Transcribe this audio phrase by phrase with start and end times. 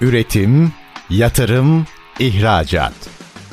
[0.00, 0.72] Üretim,
[1.10, 1.86] yatırım,
[2.18, 2.92] ihracat.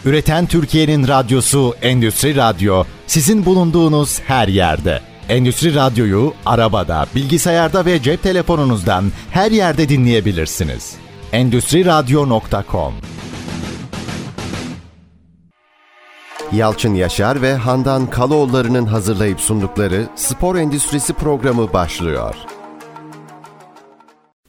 [0.05, 5.01] Üreten Türkiye'nin radyosu Endüstri Radyo sizin bulunduğunuz her yerde.
[5.29, 10.95] Endüstri Radyo'yu arabada, bilgisayarda ve cep telefonunuzdan her yerde dinleyebilirsiniz.
[11.31, 12.93] Endüstri Radyo.com
[16.51, 22.35] Yalçın Yaşar ve Handan Kaloğulları'nın hazırlayıp sundukları Spor Endüstrisi programı başlıyor.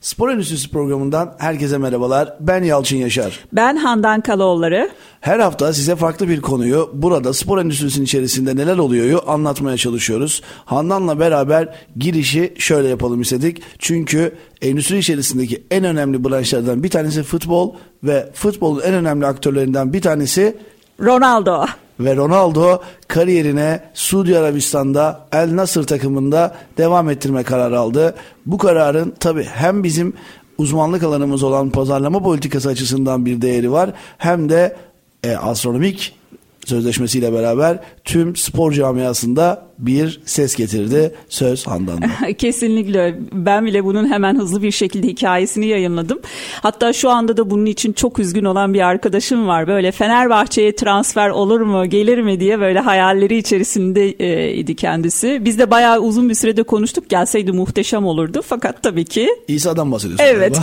[0.08, 2.34] Spor Endüstrisi programından herkese merhabalar.
[2.40, 3.40] Ben Yalçın Yaşar.
[3.52, 4.90] Ben Handan Kaloğulları.
[5.20, 10.42] Her hafta size farklı bir konuyu burada spor endüstrisinin içerisinde neler oluyor anlatmaya çalışıyoruz.
[10.64, 13.62] Handan'la beraber girişi şöyle yapalım istedik.
[13.78, 20.02] Çünkü endüstri içerisindeki en önemli branşlardan bir tanesi futbol ve futbolun en önemli aktörlerinden bir
[20.02, 20.56] tanesi
[21.00, 21.66] Ronaldo.
[22.00, 28.14] Ve Ronaldo kariyerine Suudi Arabistan'da El Nasır takımında devam ettirme kararı aldı.
[28.46, 30.12] Bu kararın tabi hem bizim
[30.58, 34.76] uzmanlık alanımız olan pazarlama politikası açısından bir değeri var hem de
[35.24, 36.16] e, astronomik
[36.64, 41.14] sözleşmesiyle beraber tüm spor camiasında bir ses getirdi.
[41.28, 42.32] Söz Handan'da.
[42.38, 43.18] Kesinlikle.
[43.32, 46.18] Ben bile bunun hemen hızlı bir şekilde hikayesini yayınladım.
[46.62, 49.68] Hatta şu anda da bunun için çok üzgün olan bir arkadaşım var.
[49.68, 55.44] Böyle Fenerbahçe'ye transfer olur mu, gelir mi diye böyle hayalleri içerisinde e, idi kendisi.
[55.44, 57.10] Biz de bayağı uzun bir sürede konuştuk.
[57.10, 58.42] Gelseydi muhteşem olurdu.
[58.46, 59.28] Fakat tabii ki...
[59.48, 60.24] İsa'dan bahsediyorsun.
[60.28, 60.58] Evet.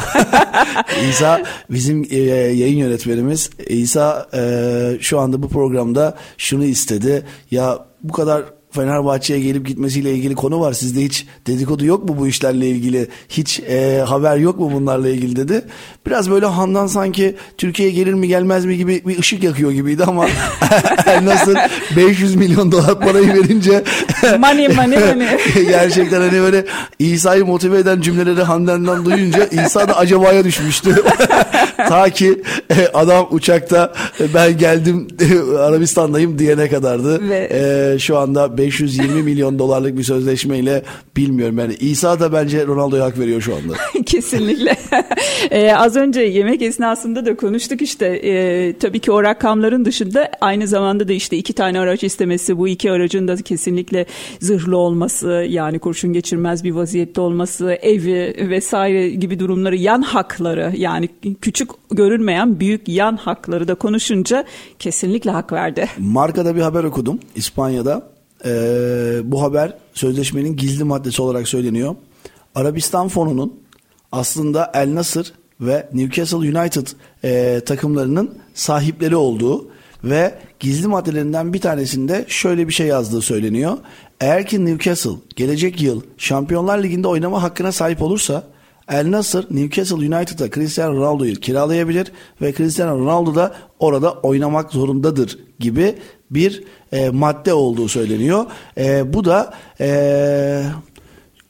[1.09, 3.50] İsa bizim e, yayın yönetmenimiz.
[3.67, 7.25] İsa e, şu anda bu programda şunu istedi.
[7.52, 8.44] Ya bu kadar
[8.75, 10.73] Fenerbahçe'ye gelip gitmesiyle ilgili konu var.
[10.73, 13.07] Sizde hiç dedikodu yok mu bu işlerle ilgili?
[13.29, 15.61] Hiç e, haber yok mu bunlarla ilgili dedi.
[16.07, 20.27] Biraz böyle Handan sanki Türkiye'ye gelir mi gelmez mi gibi bir ışık yakıyor gibiydi ama
[21.23, 21.55] nasıl
[21.95, 23.83] 500 milyon dolar parayı verince
[24.39, 25.27] money money money.
[25.67, 26.65] gerçekten hani böyle
[26.99, 30.95] İsa'yı motive eden cümleleri Handan'dan duyunca İsa da acabaya düşmüştü.
[31.77, 35.07] Ta ki e, adam uçakta e, ben geldim
[35.59, 37.29] Arabistan'dayım diyene kadardı.
[37.29, 37.49] Ve...
[37.51, 40.83] E, şu anda 520 milyon dolarlık bir sözleşmeyle
[41.17, 43.73] bilmiyorum yani İsa da bence Ronaldo'ya hak veriyor şu anda.
[44.05, 44.77] Kesinlikle.
[45.51, 50.67] ee, az önce yemek esnasında da konuştuk işte e, tabii ki o rakamların dışında aynı
[50.67, 54.05] zamanda da işte iki tane araç istemesi bu iki aracın da kesinlikle
[54.39, 61.09] zırhlı olması yani kurşun geçirmez bir vaziyette olması evi vesaire gibi durumları yan hakları yani
[61.41, 64.45] küçük görünmeyen büyük yan hakları da konuşunca
[64.79, 65.87] kesinlikle hak verdi.
[65.97, 68.14] Markada bir haber okudum İspanya'da
[68.45, 68.51] e,
[69.23, 71.95] bu haber sözleşmenin gizli maddesi olarak söyleniyor.
[72.56, 73.53] Arabistan fonunun
[74.11, 76.88] aslında El Nasır ve Newcastle United
[77.23, 79.67] e, takımlarının sahipleri olduğu
[80.03, 83.78] ve gizli maddelerinden bir tanesinde şöyle bir şey yazdığı söyleniyor.
[84.22, 88.44] Eğer ki Newcastle gelecek yıl Şampiyonlar Ligi'nde oynama hakkına sahip olursa
[88.91, 95.96] El Nasır Newcastle United'a Cristiano Ronaldo'yu kiralayabilir ve Cristiano Ronaldo da orada oynamak zorundadır gibi
[96.31, 98.45] bir e, madde olduğu söyleniyor.
[98.78, 100.63] E, bu da e,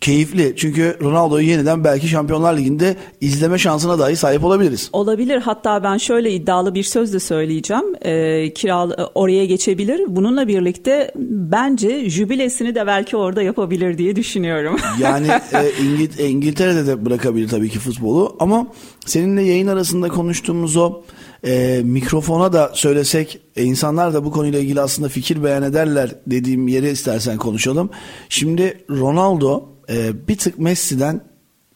[0.01, 0.53] keyifli.
[0.57, 4.89] Çünkü Ronaldo'yu yeniden belki Şampiyonlar Ligi'nde izleme şansına dahi sahip olabiliriz.
[4.94, 5.38] Olabilir.
[5.38, 7.83] Hatta ben şöyle iddialı bir söz de söyleyeceğim.
[8.01, 10.01] E, kiral oraya geçebilir.
[10.07, 14.79] Bununla birlikte bence jübilesini de belki orada yapabilir diye düşünüyorum.
[15.00, 18.67] Yani e, İngil İngiltere'de de bırakabilir tabii ki futbolu ama
[19.06, 21.01] seninle yayın arasında konuştuğumuz o
[21.45, 26.67] e, mikrofona da söylesek e, insanlar da bu konuyla ilgili aslında fikir beyan ederler dediğim
[26.67, 27.89] yere istersen konuşalım.
[28.29, 31.22] Şimdi Ronaldo e, bir tık Messi'den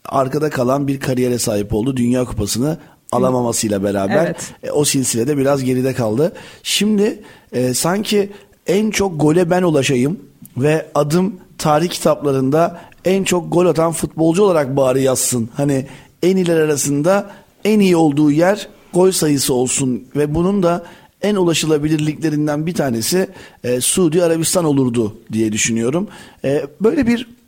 [0.05, 1.97] arkada kalan bir kariyere sahip oldu.
[1.97, 2.77] Dünya Kupası'nı
[3.11, 4.53] alamamasıyla beraber evet.
[4.63, 6.33] e, o silsilede biraz geride kaldı.
[6.63, 8.31] Şimdi e, sanki
[8.67, 10.19] en çok gole ben ulaşayım
[10.57, 15.49] ve adım tarih kitaplarında en çok gol atan futbolcu olarak bari yazsın.
[15.53, 15.85] Hani
[16.23, 17.31] en iyiler arasında
[17.65, 20.83] en iyi olduğu yer gol sayısı olsun ve bunun da
[21.21, 23.29] en ulaşılabilirliklerinden bir tanesi
[23.63, 26.07] e, Suudi Arabistan olurdu diye düşünüyorum.
[26.43, 27.38] E, böyle bir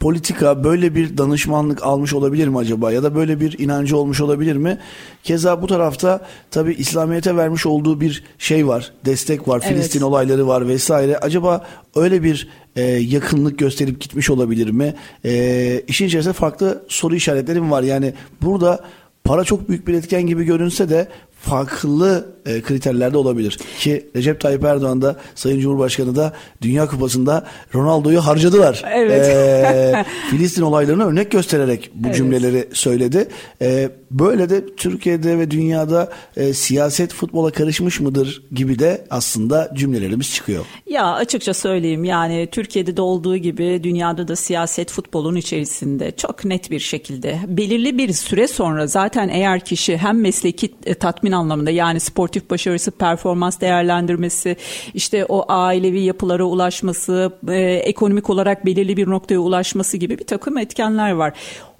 [0.00, 4.56] politika böyle bir danışmanlık almış olabilir mi acaba ya da böyle bir inancı olmuş olabilir
[4.56, 4.78] mi?
[5.24, 9.72] Keza bu tarafta tabi İslamiyet'e vermiş olduğu bir şey var, destek var, evet.
[9.72, 11.18] Filistin olayları var vesaire.
[11.18, 11.66] Acaba
[11.96, 14.94] öyle bir e, yakınlık gösterip gitmiş olabilir mi?
[15.24, 17.82] E, işin içerisinde farklı soru işaretlerim var.
[17.82, 18.84] Yani burada
[19.24, 21.08] para çok büyük bir etken gibi görünse de
[21.40, 23.58] farklı e, kriterlerde olabilir.
[23.78, 26.32] Ki Recep Tayyip Erdoğan da Sayın Cumhurbaşkanı da
[26.62, 28.82] Dünya Kupası'nda Ronaldo'yu harcadılar.
[28.94, 29.28] Evet.
[29.28, 32.16] E, Filistin olaylarını örnek göstererek bu evet.
[32.16, 33.28] cümleleri söyledi.
[33.62, 40.34] E, böyle de Türkiye'de ve dünyada e, siyaset futbola karışmış mıdır gibi de aslında cümlelerimiz
[40.34, 40.64] çıkıyor.
[40.86, 46.70] Ya açıkça söyleyeyim yani Türkiye'de de olduğu gibi dünyada da siyaset futbolun içerisinde çok net
[46.70, 50.94] bir şekilde belirli bir süre sonra zaten eğer kişi hem mesleki e,
[51.30, 54.56] tatmin anlamında yani sportif başarısı, performans değerlendirmesi,
[54.94, 60.58] işte o ailevi yapılara ulaşması, e, ekonomik olarak belirli bir noktaya ulaşması gibi bir takım
[60.58, 61.32] etkenler var.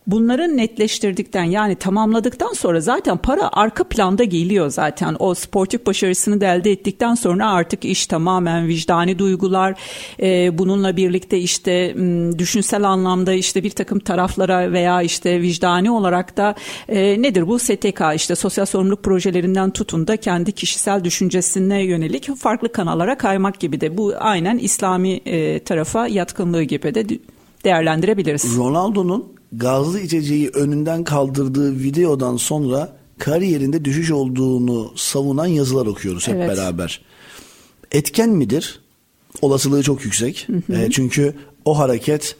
[0.06, 5.16] Bunları netleştirdikten yani tamamladıktan sonra zaten para arka planda geliyor zaten.
[5.18, 9.74] O sportif başarısını da elde ettikten sonra artık iş tamamen vicdani duygular.
[10.22, 11.94] E, bununla birlikte işte
[12.38, 16.54] düşünsel anlamda işte bir takım taraflara veya işte vicdani olarak da
[16.88, 22.72] e, nedir bu STK işte sosyal sorumluluk projelerinden tutun da kendi kişisel düşüncesine yönelik farklı
[22.72, 27.06] kanallara kaymak gibi de bu aynen İslami e, tarafa yatkınlığı gibi de
[27.64, 28.56] değerlendirebiliriz.
[28.56, 36.48] Ronaldo'nun gazlı içeceği önünden kaldırdığı videodan sonra kariyerinde düşüş olduğunu savunan yazılar okuyoruz hep evet.
[36.48, 37.00] beraber.
[37.92, 38.80] Etken midir?
[39.42, 40.48] Olasılığı çok yüksek.
[40.48, 40.78] Hı hı.
[40.78, 42.36] E, çünkü o hareket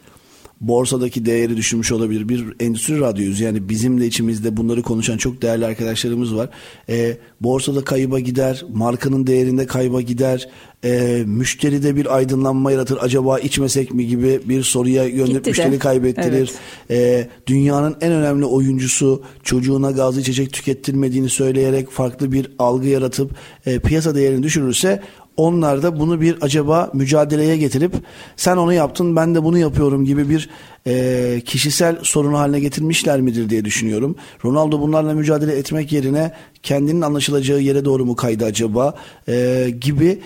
[0.61, 2.29] borsadaki değeri düşürmüş olabilir.
[2.29, 6.49] Bir endüstri radyoyuz yani bizim de içimizde bunları konuşan çok değerli arkadaşlarımız var.
[6.89, 10.49] E, borsada kayıba gider, markanın değerinde kayba gider,
[10.83, 12.97] e, müşteride bir aydınlanma yaratır.
[13.01, 16.51] Acaba içmesek mi gibi bir soruya yönelip müşteri kaybettirir.
[16.89, 17.25] Evet.
[17.25, 23.31] E, dünyanın en önemli oyuncusu çocuğuna gazlı içecek tükettirmediğini söyleyerek farklı bir algı yaratıp
[23.65, 25.01] e, piyasa değerini düşürürse
[25.37, 27.93] onlar da bunu bir acaba mücadeleye getirip
[28.35, 30.49] sen onu yaptın ben de bunu yapıyorum gibi bir
[30.87, 34.15] e, kişisel sorunu haline getirmişler midir diye düşünüyorum.
[34.45, 36.31] Ronaldo bunlarla mücadele etmek yerine
[36.63, 38.95] kendinin anlaşılacağı yere doğru mu kaydı acaba
[39.27, 40.21] e, gibi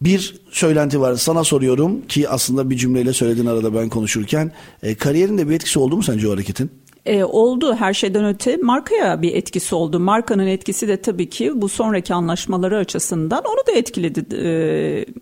[0.00, 1.14] bir söylenti var.
[1.14, 4.52] Sana soruyorum ki aslında bir cümleyle söyledin arada ben konuşurken.
[4.82, 6.70] E, kariyerinde bir etkisi oldu mu sence o hareketin?
[7.06, 10.00] E, oldu her şeyden öte markaya bir etkisi oldu.
[10.00, 14.36] Markanın etkisi de tabii ki bu sonraki anlaşmaları açısından onu da etkiledi.
[14.36, 14.48] E,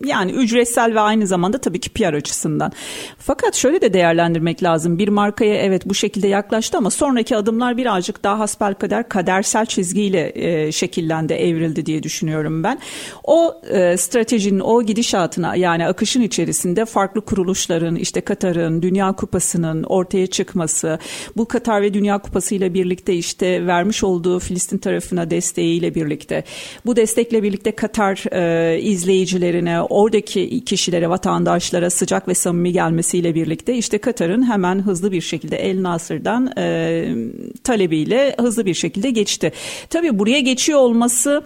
[0.05, 2.71] yani ücretsel ve aynı zamanda tabii ki PR açısından.
[3.17, 4.97] Fakat şöyle de değerlendirmek lazım.
[4.97, 10.71] Bir markaya evet bu şekilde yaklaştı ama sonraki adımlar birazcık daha hasbelkader kadersel çizgiyle e,
[10.71, 12.79] şekillendi, evrildi diye düşünüyorum ben.
[13.23, 20.27] O e, stratejinin, o gidişatına yani akışın içerisinde farklı kuruluşların, işte Katar'ın, Dünya Kupası'nın ortaya
[20.27, 20.99] çıkması,
[21.37, 26.43] bu Katar Katar ve Dünya Kupası ile birlikte işte vermiş olduğu Filistin tarafına desteğiyle birlikte
[26.85, 33.97] bu destekle birlikte Katar e, izleyicilerine, oradaki kişilere, vatandaşlara sıcak ve samimi gelmesiyle birlikte işte
[33.97, 37.15] Katar'ın hemen hızlı bir şekilde El Nasır'dan e,
[37.63, 39.51] talebiyle hızlı bir şekilde geçti.
[39.89, 41.43] Tabii buraya geçiyor olması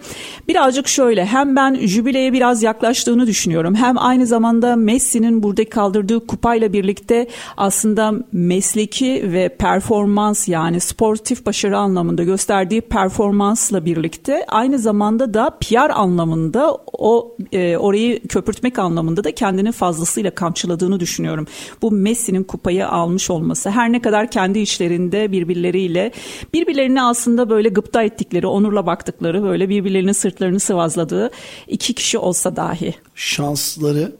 [0.48, 6.72] birazcık şöyle hem ben jübileye biraz yaklaştığını düşünüyorum hem aynı zamanda Messi'nin burada kaldırdığı kupayla
[6.72, 7.26] birlikte
[7.56, 15.50] aslında mesleki ve performans performans yani sportif başarı anlamında gösterdiği performansla birlikte aynı zamanda da
[15.60, 21.46] PR anlamında o e, orayı köpürtmek anlamında da kendini fazlasıyla kamçıladığını düşünüyorum.
[21.82, 26.12] Bu Messi'nin kupayı almış olması her ne kadar kendi içlerinde birbirleriyle
[26.54, 31.30] birbirlerini aslında böyle gıpta ettikleri, onurla baktıkları, böyle birbirlerinin sırtlarını sıvazladığı
[31.68, 32.94] iki kişi olsa dahi.
[33.14, 34.12] Şansları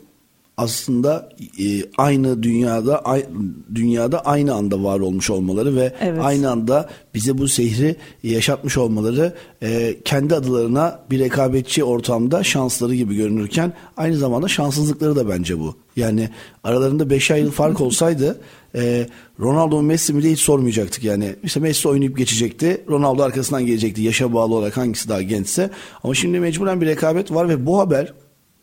[0.57, 1.65] aslında e,
[1.99, 3.27] aynı dünyada ay,
[3.75, 6.21] dünyada aynı anda var olmuş olmaları ve evet.
[6.23, 13.17] aynı anda bize bu sehri yaşatmış olmaları e, kendi adlarına bir rekabetçi ortamda şansları gibi
[13.17, 15.75] görünürken aynı zamanda şanssızlıkları da bence bu.
[15.97, 16.29] Yani
[16.65, 18.41] aralarında 5 yıl fark olsaydı
[18.75, 19.07] e,
[19.41, 21.37] Ronaldo Messi mi de hiç sormayacaktık yani.
[21.43, 22.85] İşte Messi oynayıp geçecekti.
[22.89, 24.03] Ronaldo arkasından gelecekti.
[24.03, 25.71] Yaşa bağlı olarak hangisi daha gençse.
[26.05, 28.13] Ama şimdi mecburen bir rekabet var ve bu haber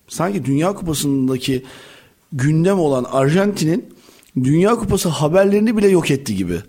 [0.08, 1.64] sanki Dünya Kupası'ndaki
[2.34, 3.86] gündem olan Arjantin'in
[4.44, 6.60] Dünya Kupası haberlerini bile yok etti gibi.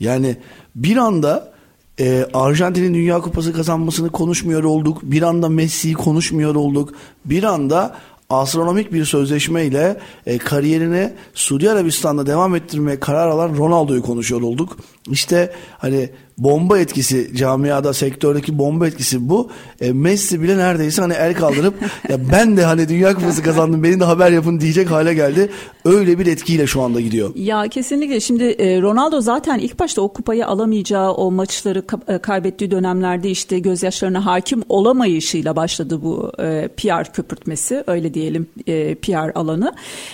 [0.00, 0.36] Yani
[0.74, 1.52] bir anda
[2.00, 4.98] e, Arjantin'in Dünya Kupası kazanmasını konuşmuyor olduk.
[5.02, 6.94] Bir anda Messi'yi konuşmuyor olduk.
[7.24, 7.96] Bir anda
[8.30, 14.76] astronomik bir sözleşmeyle e, kariyerini Suudi Arabistan'da devam ettirmeye karar alan Ronaldo'yu konuşuyor olduk.
[15.10, 19.50] İşte hani bomba etkisi camiada sektördeki bomba etkisi bu.
[19.80, 21.74] E, Messi bile neredeyse hani el kaldırıp
[22.08, 25.50] ya ben de hani Dünya Kupası kazandım beni de haber yapın diyecek hale geldi.
[25.84, 27.30] Öyle bir etkiyle şu anda gidiyor.
[27.34, 32.70] Ya kesinlikle şimdi e, Ronaldo zaten ilk başta o kupayı alamayacağı o maçları e, kaybettiği
[32.70, 39.72] dönemlerde işte gözyaşlarına hakim olamayışıyla başladı bu e, PR köpürtmesi öyle diyelim e, PR alanı.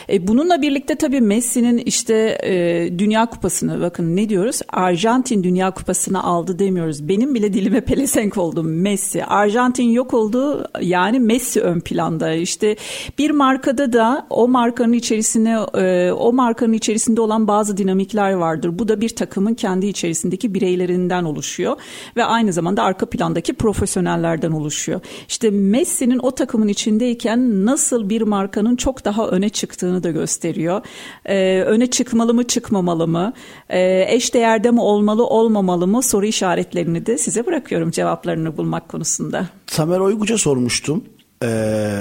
[0.09, 6.14] E, bununla birlikte tabii Messi'nin işte e, Dünya Kupası'nı bakın ne diyoruz Arjantin Dünya Kupası'nı
[6.15, 7.09] altına aldı demiyoruz.
[7.09, 9.25] Benim bile dilime pelesenk oldu Messi.
[9.25, 12.33] Arjantin yok oldu yani Messi ön planda.
[12.33, 12.77] İşte
[13.19, 18.79] bir markada da o markanın içerisine e, o markanın içerisinde olan bazı dinamikler vardır.
[18.79, 21.77] Bu da bir takımın kendi içerisindeki bireylerinden oluşuyor
[22.17, 25.01] ve aynı zamanda arka plandaki profesyonellerden oluşuyor.
[25.29, 30.83] İşte Messi'nin o takımın içindeyken nasıl bir markanın çok daha öne çıktığını da gösteriyor.
[31.25, 33.33] Ee, öne çıkmalı mı çıkmamalı mı?
[33.69, 36.03] Ee, eş değerde mi olmalı olmamalı mı?
[36.05, 39.49] Soru işaretlerini de size bırakıyorum cevaplarını bulmak konusunda.
[39.67, 41.05] Tamer Oyguç'a sormuştum.
[41.43, 42.01] Ee,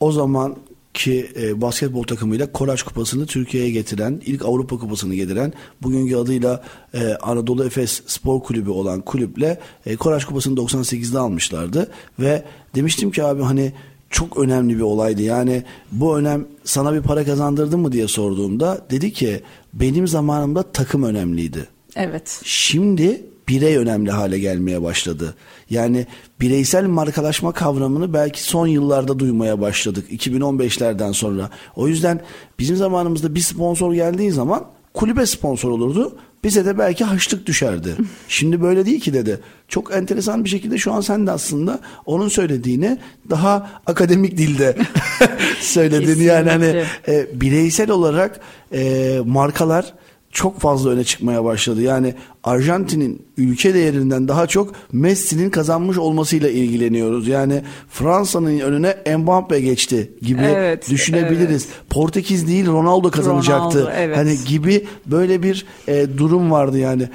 [0.00, 0.56] o zaman
[0.94, 5.52] ki e, basketbol takımıyla Koraç Kupası'nı Türkiye'ye getiren, ilk Avrupa Kupası'nı getiren,
[5.82, 6.62] bugünkü adıyla
[6.94, 13.24] e, Anadolu Efes Spor Kulübü olan kulüple e, Koraç Kupası'nı 98'de almışlardı ve demiştim ki
[13.24, 13.72] abi hani
[14.10, 15.22] çok önemli bir olaydı.
[15.22, 19.40] Yani bu önem sana bir para kazandırdı mı diye sorduğumda dedi ki
[19.74, 21.68] benim zamanımda takım önemliydi.
[21.96, 22.40] Evet.
[22.44, 25.34] Şimdi birey önemli hale gelmeye başladı.
[25.70, 26.06] Yani
[26.40, 31.50] bireysel markalaşma kavramını belki son yıllarda duymaya başladık 2015'lerden sonra.
[31.76, 32.20] O yüzden
[32.58, 34.64] bizim zamanımızda bir sponsor geldiği zaman
[34.94, 36.18] kulübe sponsor olurdu.
[36.44, 37.96] Bize de belki haçlık düşerdi.
[38.28, 39.40] Şimdi böyle değil ki dedi.
[39.68, 42.98] Çok enteresan bir şekilde şu an sen de aslında onun söylediğini
[43.30, 44.76] daha akademik dilde
[45.60, 46.22] söyledin.
[46.22, 48.40] Yani hani e, bireysel olarak
[48.72, 49.94] e, markalar
[50.32, 51.82] çok fazla öne çıkmaya başladı.
[51.82, 57.28] Yani Arjantin'in ülke değerinden daha çok Messi'nin kazanmış olmasıyla ilgileniyoruz.
[57.28, 61.66] Yani Fransa'nın önüne Mbappe geçti gibi evet, düşünebiliriz.
[61.66, 61.90] Evet.
[61.90, 63.80] Portekiz değil Ronaldo kazanacaktı.
[63.80, 64.16] Ronaldo, evet.
[64.16, 67.08] Hani gibi böyle bir e, durum vardı yani.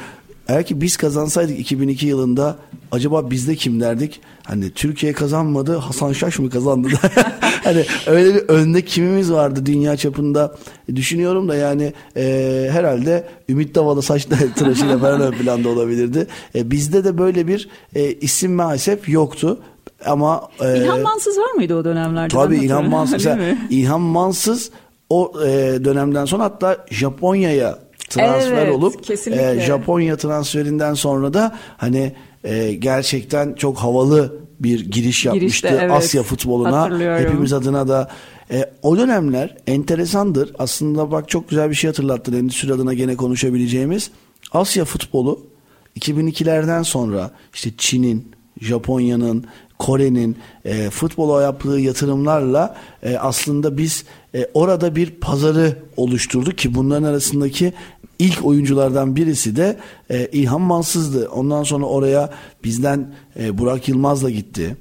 [0.48, 2.56] Eğer ki biz kazansaydık 2002 yılında
[2.92, 4.22] acaba bizde kim derdik?
[4.44, 6.88] Hani Türkiye kazanmadı Hasan Şaş mı kazandı?
[7.64, 10.56] hani öyle bir önde kimimiz vardı dünya çapında
[10.96, 14.26] düşünüyorum da yani e, herhalde Ümit Davala saç
[14.56, 16.28] tıraşıyla falan ön planda olabilirdi.
[16.56, 19.60] E, bizde de böyle bir e, isim maalesef yoktu.
[20.06, 22.34] Ama e, İlhan Mansız var mıydı o dönemlerde?
[22.34, 23.28] Tabii İlhan Mansız.
[23.70, 24.72] İlhan Mansız
[25.10, 25.48] o e,
[25.86, 27.80] dönemden sonra hatta Japonya'ya
[28.16, 35.26] transfer evet, olup e, Japonya transferinden sonra da hani e, gerçekten çok havalı bir giriş
[35.26, 35.92] yapmıştı Girişte, evet.
[35.92, 37.20] Asya futboluna.
[37.20, 38.12] Hepimiz adına da
[38.52, 40.52] e, o dönemler enteresandır.
[40.60, 44.12] Aslında bak çok güzel bir şey hatırlattın endüstri adına gene konuşabileceğimiz.
[44.52, 45.48] Asya futbolu
[46.00, 48.32] 2002'lerden sonra işte Çin'in,
[48.62, 49.46] Japonya'nın,
[49.80, 54.06] Kore'nin e, futbola yaptığı yatırımlarla e, aslında biz
[54.36, 57.74] e, orada bir pazarı oluşturduk ki bunların arasındaki
[58.20, 59.78] ilk oyunculardan birisi de
[60.10, 61.30] e, İlhan Mansız'dı.
[61.30, 62.30] Ondan sonra oraya
[62.64, 64.78] bizden e, Burak Yılmaz'la gitti.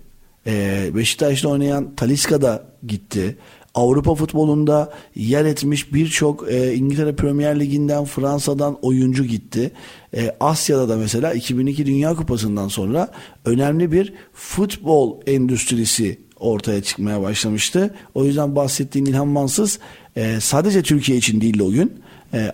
[0.46, 3.36] E, Beşiktaş'ta oynayan Taliska da gitti.
[3.74, 9.72] Avrupa futbolunda yer etmiş birçok e, İngiltere Premier Ligi'nden Fransa'dan oyuncu gitti.
[10.16, 13.08] E, Asya'da da mesela 2002 Dünya Kupası'ndan sonra
[13.44, 17.94] önemli bir futbol endüstrisi ortaya çıkmaya başlamıştı.
[18.14, 19.78] O yüzden bahsettiğin İlhan Mansız
[20.16, 21.92] e, sadece Türkiye için değil o gün
[22.34, 22.52] e,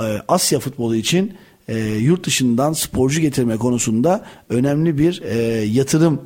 [0.00, 1.32] e, Asya futbolu için
[1.68, 6.20] e, yurt dışından sporcu getirme konusunda önemli bir e, yatırım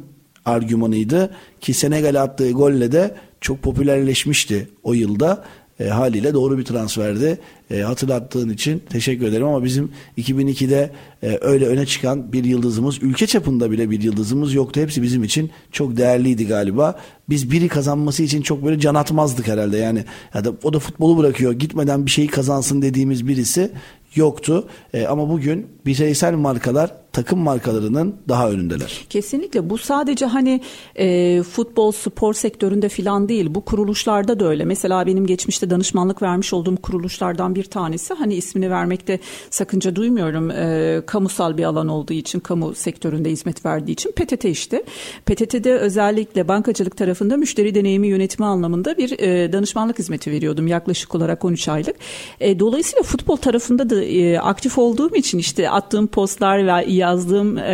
[0.45, 5.45] argümanıydı ki Senegal attığı golle de çok popülerleşmişti o yılda.
[5.81, 7.39] E, haliyle doğru bir transferdi.
[7.71, 10.91] E, hatırlattığın için teşekkür ederim ama bizim 2002'de
[11.23, 14.81] e, öyle öne çıkan bir yıldızımız, ülke çapında bile bir yıldızımız yoktu.
[14.81, 17.01] Hepsi bizim için çok değerliydi galiba.
[17.29, 19.77] Biz biri kazanması için çok böyle can atmazdık herhalde.
[19.77, 20.05] Yani
[20.35, 21.53] ya da o da futbolu bırakıyor.
[21.53, 23.71] Gitmeden bir şeyi kazansın dediğimiz birisi
[24.15, 24.69] yoktu.
[24.95, 29.05] E, ama bugün bireysel markalar takım markalarının daha önündeler.
[29.11, 30.61] Kesinlikle bu sadece hani
[30.97, 34.65] e, futbol spor sektöründe filan değil bu kuruluşlarda da öyle.
[34.65, 39.19] Mesela benim geçmişte danışmanlık vermiş olduğum kuruluşlardan bir tanesi hani ismini vermekte
[39.51, 40.51] sakınca duymuyorum.
[40.51, 44.85] E, kamusal bir alan olduğu için kamu sektöründe hizmet verdiği için PTT işte.
[45.27, 51.45] PTT'de özellikle bankacılık tarafında müşteri deneyimi yönetimi anlamında bir e, danışmanlık hizmeti veriyordum yaklaşık olarak
[51.45, 51.97] 13 aylık.
[52.41, 57.73] E, dolayısıyla futbol tarafında da e, aktif olduğum için işte attığım postlar ve yazdığım e,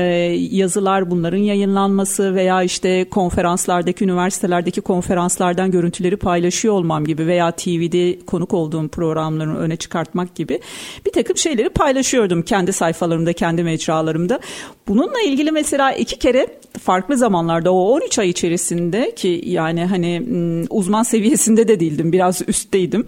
[0.50, 8.54] yazılar bunların yayınlanması veya işte konferanslardaki üniversitelerdeki konferanslardan görüntüleri paylaşıyor olmam gibi veya TV'de konuk
[8.54, 10.60] olduğum programların öne çıkartmak gibi
[11.06, 14.40] bir takım şeyleri paylaşıyordum kendi sayfalarımda kendi mecralarımda.
[14.88, 16.46] Bununla ilgili mesela iki kere
[16.82, 20.22] farklı zamanlarda o 13 ay içerisinde ki yani hani
[20.70, 23.06] uzman seviyesinde de değildim biraz üstteydim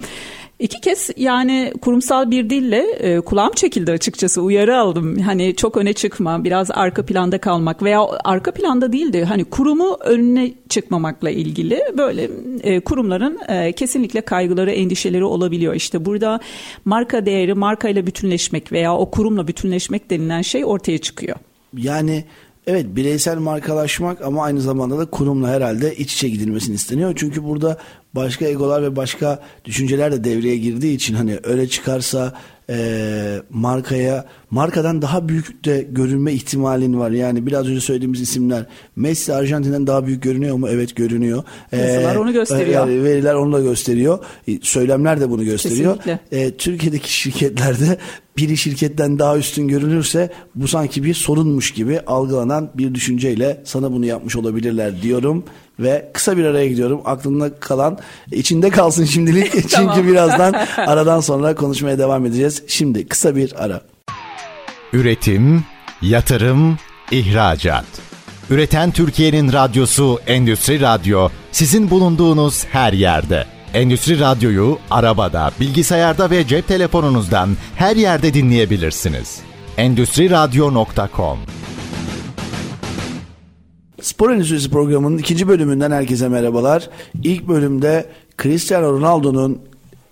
[0.62, 5.18] İki kez yani kurumsal bir dille e, kulağım çekildi açıkçası uyarı aldım.
[5.18, 9.96] Hani çok öne çıkma biraz arka planda kalmak veya arka planda değil de hani kurumu
[10.00, 12.30] önüne çıkmamakla ilgili böyle
[12.62, 15.74] e, kurumların e, kesinlikle kaygıları endişeleri olabiliyor.
[15.74, 16.40] İşte burada
[16.84, 21.36] marka değeri markayla bütünleşmek veya o kurumla bütünleşmek denilen şey ortaya çıkıyor.
[21.76, 22.24] Yani
[22.66, 27.12] Evet bireysel markalaşmak ama aynı zamanda da kurumla herhalde iç içe gidilmesini isteniyor.
[27.16, 27.78] Çünkü burada
[28.14, 32.34] başka egolar ve başka düşünceler de devreye girdiği için hani öyle çıkarsa
[32.72, 37.10] e, markaya markadan daha büyük de görünme ihtimalin var.
[37.10, 40.68] Yani biraz önce söylediğimiz isimler Messi Arjantin'den daha büyük görünüyor mu?
[40.68, 41.44] Evet görünüyor.
[41.72, 42.88] Yazılar ee, onu gösteriyor.
[42.88, 44.18] E, veriler onu da gösteriyor.
[44.48, 45.96] E, söylemler de bunu gösteriyor.
[46.32, 47.98] E, Türkiye'deki şirketlerde
[48.36, 54.06] biri şirketten daha üstün görünürse bu sanki bir sorunmuş gibi algılanan bir düşünceyle sana bunu
[54.06, 55.44] yapmış olabilirler diyorum
[55.82, 57.00] ve kısa bir araya gidiyorum.
[57.04, 57.98] Aklında kalan
[58.32, 59.52] içinde kalsın şimdilik.
[59.68, 62.62] Çünkü birazdan aradan sonra konuşmaya devam edeceğiz.
[62.66, 63.80] Şimdi kısa bir ara.
[64.92, 65.64] Üretim,
[66.02, 66.78] yatırım,
[67.10, 67.84] ihracat.
[68.50, 73.46] Üreten Türkiye'nin radyosu Endüstri Radyo sizin bulunduğunuz her yerde.
[73.74, 79.40] Endüstri Radyo'yu arabada, bilgisayarda ve cep telefonunuzdan her yerde dinleyebilirsiniz.
[79.76, 81.38] Endüstri Radyo.com
[84.02, 86.90] Spor Endüstrisi programının ikinci bölümünden herkese merhabalar.
[87.22, 88.06] İlk bölümde
[88.42, 89.58] Cristiano Ronaldo'nun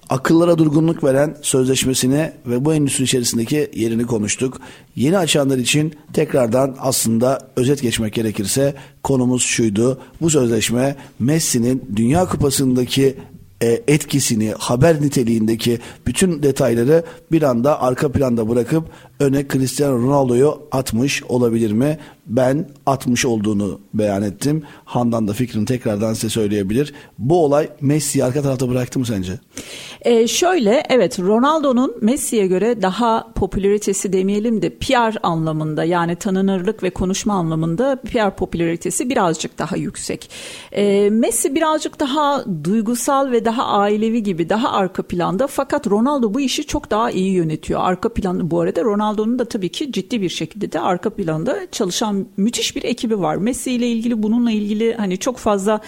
[0.09, 4.61] akıllara durgunluk veren sözleşmesini ve bu endüstri içerisindeki yerini konuştuk.
[4.97, 9.99] Yeni açanlar için tekrardan aslında özet geçmek gerekirse konumuz şuydu.
[10.21, 13.17] Bu sözleşme Messi'nin Dünya Kupası'ndaki
[13.63, 18.85] e, etkisini, haber niteliğindeki bütün detayları bir anda arka planda bırakıp
[19.21, 21.99] öne Cristiano Ronaldo'yu atmış olabilir mi?
[22.31, 24.63] Ben atmış olduğunu beyan ettim.
[24.85, 26.95] Handan da fikrini tekrardan size söyleyebilir.
[27.19, 29.33] Bu olay Messi'yi arka tarafta bıraktı mı sence?
[30.03, 36.91] Ee, şöyle evet Ronaldo'nun Messi'ye göre daha popülaritesi demeyelim de PR anlamında yani tanınırlık ve
[36.91, 40.31] konuşma anlamında PR popülaritesi birazcık daha yüksek.
[40.73, 46.41] Ee, Messi birazcık daha duygusal ve daha ailevi gibi daha arka planda fakat Ronaldo bu
[46.41, 47.81] işi çok daha iyi yönetiyor.
[47.83, 51.67] Arka planda bu arada Ronaldo Ronaldo'nun da tabii ki ciddi bir şekilde de arka planda
[51.73, 53.37] çalışan müthiş bir ekibi var.
[53.37, 55.81] Messi ile ilgili bununla ilgili hani çok fazla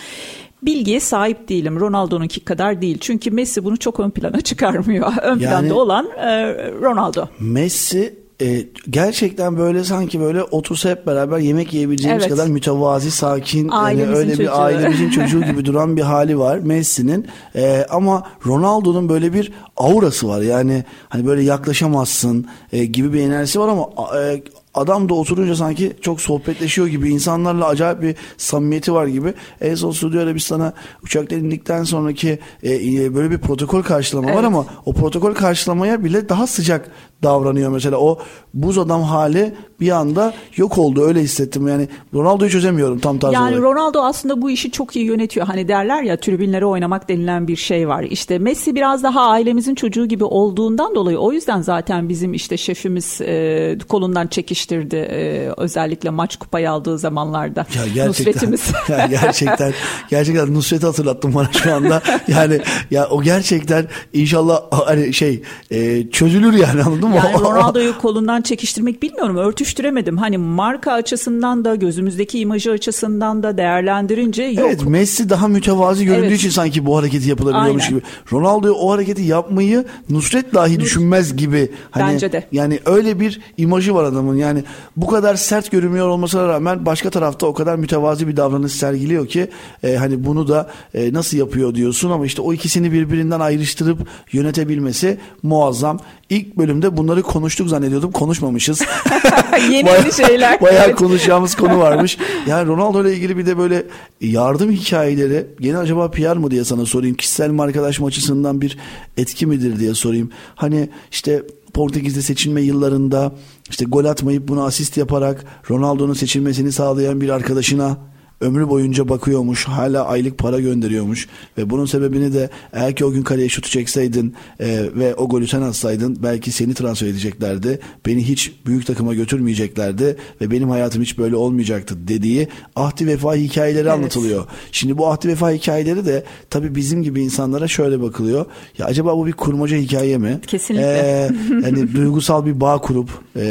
[0.62, 1.80] bilgiye sahip değilim.
[1.80, 2.98] Ronaldo'nunki kadar değil.
[3.00, 5.12] Çünkü Messi bunu çok ön plana çıkarmıyor.
[5.22, 7.26] Ön yani, planda olan e, Ronaldo.
[7.40, 12.32] Messi e, gerçekten böyle sanki böyle otursa hep beraber yemek yiyebileceğimiz evet.
[12.32, 14.42] kadar mütevazi, sakin, yani öyle çocuğu.
[14.42, 17.26] bir ailemizin çocuğu gibi duran bir hali var Messi'nin.
[17.54, 20.40] E, ama Ronaldo'nun böyle bir aurası var.
[20.40, 24.42] Yani hani böyle yaklaşamazsın e, gibi bir enerjisi var ama e,
[24.74, 29.34] adam da oturunca sanki çok sohbetleşiyor gibi insanlarla acayip bir samimiyeti var gibi.
[29.60, 34.38] En son Suudi Arabistan'a uçaktan indikten sonraki e, e, böyle bir protokol karşılama evet.
[34.38, 36.90] var ama o protokol karşılamaya bile daha sıcak
[37.22, 37.96] davranıyor mesela.
[37.96, 38.18] O
[38.54, 41.68] buz adam hali bir anda yok oldu öyle hissettim.
[41.68, 43.62] Yani Ronaldo'yu çözemiyorum tam tarzı Yani olarak.
[43.62, 45.46] Ronaldo aslında bu işi çok iyi yönetiyor.
[45.46, 48.02] Hani derler ya tribünlere oynamak denilen bir şey var.
[48.02, 53.20] İşte Messi biraz daha ailemizin çocuğu gibi olduğundan dolayı o yüzden zaten bizim işte şefimiz
[53.20, 54.96] e, kolundan çekiştirdi.
[54.96, 57.66] E, özellikle maç kupayı aldığı zamanlarda.
[57.76, 58.72] Ya gerçekten, Nusret'imiz.
[58.88, 59.72] Ya gerçekten
[60.10, 62.02] gerçekten Nusret'i hatırlattım bana şu anda.
[62.28, 67.11] Yani ya o gerçekten inşallah hani şey e, çözülür yani anladın mı?
[67.14, 70.16] Yani Ronaldo'yu kolundan çekiştirmek bilmiyorum örtüştüremedim.
[70.16, 74.66] Hani marka açısından da gözümüzdeki imajı açısından da değerlendirince yok.
[74.66, 76.38] Evet Messi daha mütevazi göründüğü evet.
[76.38, 77.98] için sanki bu hareketi yapılabiliyormuş Aynen.
[77.98, 78.08] gibi.
[78.32, 81.72] Ronaldo o hareketi yapmayı Nusret dahi düşünmez gibi.
[81.90, 82.44] Hani, Bence de.
[82.52, 84.36] Yani öyle bir imajı var adamın.
[84.36, 84.64] Yani
[84.96, 89.48] bu kadar sert görünmüyor olmasına rağmen başka tarafta o kadar mütevazi bir davranış sergiliyor ki
[89.82, 93.98] e, hani bunu da e, nasıl yapıyor diyorsun ama işte o ikisini birbirinden ayrıştırıp
[94.32, 95.98] yönetebilmesi muazzam.
[96.30, 98.12] İlk bölümde bunları konuştuk zannediyordum.
[98.12, 98.80] Konuşmamışız.
[99.70, 100.60] yeni bayağı, yeni şeyler.
[100.62, 100.96] Bayağı evet.
[100.96, 102.18] konuşacağımız konu varmış.
[102.46, 103.86] Yani Ronaldo ile ilgili bir de böyle
[104.20, 105.46] yardım hikayeleri.
[105.60, 107.16] Yine acaba PR mı diye sana sorayım.
[107.16, 108.78] Kişisel mi arkadaşım açısından bir
[109.16, 110.30] etki midir diye sorayım.
[110.54, 111.42] Hani işte
[111.74, 113.32] Portekiz'de seçilme yıllarında
[113.70, 117.96] işte gol atmayıp bunu asist yaparak Ronaldo'nun seçilmesini sağlayan bir arkadaşına
[118.42, 119.64] ömrü boyunca bakıyormuş.
[119.64, 121.28] Hala aylık para gönderiyormuş.
[121.58, 125.46] Ve bunun sebebini de eğer ki o gün kaleye şutu çekseydin e, ve o golü
[125.48, 127.78] sen atsaydın belki seni transfer edeceklerdi.
[128.06, 133.82] Beni hiç büyük takıma götürmeyeceklerdi ve benim hayatım hiç böyle olmayacaktı dediği ahdi vefa hikayeleri
[133.82, 133.92] evet.
[133.92, 134.46] anlatılıyor.
[134.72, 138.46] Şimdi bu ahdi vefa hikayeleri de tabii bizim gibi insanlara şöyle bakılıyor.
[138.78, 140.40] Ya acaba bu bir kurmaca hikaye mi?
[140.46, 140.86] Kesinlikle.
[140.86, 143.44] Ee, yani duygusal bir bağ kurup e,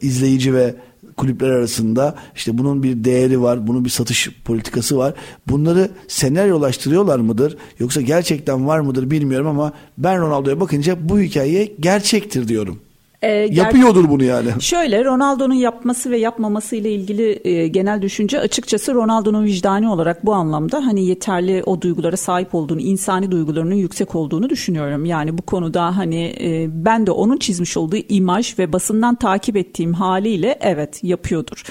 [0.00, 0.74] izleyici ve
[1.16, 5.14] kulüpler arasında işte bunun bir değeri var, bunun bir satış politikası var.
[5.48, 7.56] Bunları senaryolaştırıyorlar mıdır?
[7.78, 12.78] Yoksa gerçekten var mıdır bilmiyorum ama ben Ronaldo'ya bakınca bu hikaye gerçektir diyorum.
[13.22, 14.48] E, Yapıyordur bunu yani.
[14.60, 20.34] Şöyle Ronaldo'nun yapması ve yapmaması ile ilgili e, genel düşünce açıkçası Ronaldo'nun vicdani olarak bu
[20.34, 25.04] anlamda hani yeterli o duygulara sahip olduğunu, insani duygularının yüksek olduğunu düşünüyorum.
[25.04, 29.94] Yani bu konuda hani e, ben de onun çizmiş olduğu imaj ve basından takip ettiğim
[29.94, 31.62] haliyle evet yapıyordur.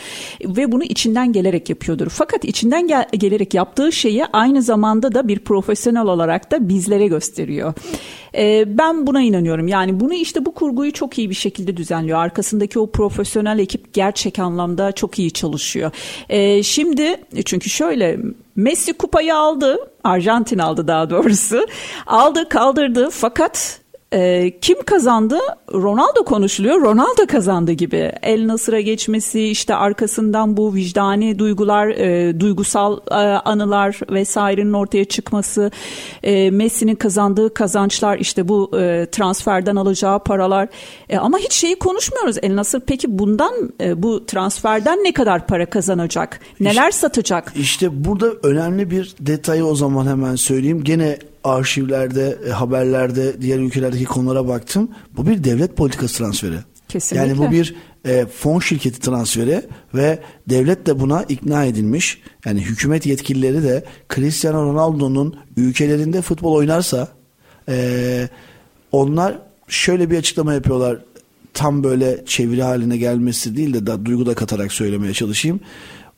[0.46, 2.08] Ve bunu içinden gelerek yapıyordur.
[2.10, 7.74] Fakat içinden gel- gelerek yaptığı şeyi aynı zamanda da bir profesyonel olarak da bizlere gösteriyor.
[8.38, 9.68] E, ben buna inanıyorum.
[9.68, 12.20] Yani bunu işte bu kurguyu çok iyi bir şekilde düzenliyor.
[12.20, 15.92] Arkasındaki o profesyonel ekip gerçek anlamda çok iyi çalışıyor.
[16.30, 18.20] E, şimdi çünkü şöyle
[18.56, 19.78] Messi kupayı aldı.
[20.04, 21.68] Arjantin aldı daha doğrusu.
[22.08, 23.80] Aldı kaldırdı fakat
[24.16, 25.38] e, kim kazandı?
[25.74, 26.82] Ronaldo konuşuluyor.
[26.82, 28.12] Ronaldo kazandı gibi.
[28.22, 35.72] El Nasır'a geçmesi, işte arkasından bu vicdani duygular, e, duygusal e, anılar vesairenin ortaya çıkması,
[36.24, 40.68] e, Messi'nin kazandığı kazançlar, işte bu e, transferden alacağı paralar.
[41.10, 42.38] E, ama hiç şeyi konuşmuyoruz.
[42.42, 46.40] El Nasır peki bundan, e, bu transferden ne kadar para kazanacak?
[46.60, 47.54] Neler işte, satacak?
[47.56, 50.84] İşte burada önemli bir detayı o zaman hemen söyleyeyim.
[50.84, 54.90] Gene arşivlerde, e, haberlerde, diğer ülkelerdeki konulara baktım.
[55.18, 56.58] Bu bir devlet politikası transferi.
[56.90, 57.28] Kesinlikle.
[57.28, 59.62] Yani bu bir e, fon şirketi transferi
[59.94, 62.22] ve devlet de buna ikna edilmiş.
[62.46, 63.84] Yani hükümet yetkilileri de
[64.16, 67.08] Cristiano Ronaldo'nun ülkelerinde futbol oynarsa
[67.70, 68.30] e,
[68.92, 69.36] onlar
[69.68, 71.00] şöyle bir açıklama yapıyorlar.
[71.54, 75.60] Tam böyle çeviri haline gelmesi değil de da duygu da katarak söylemeye çalışayım.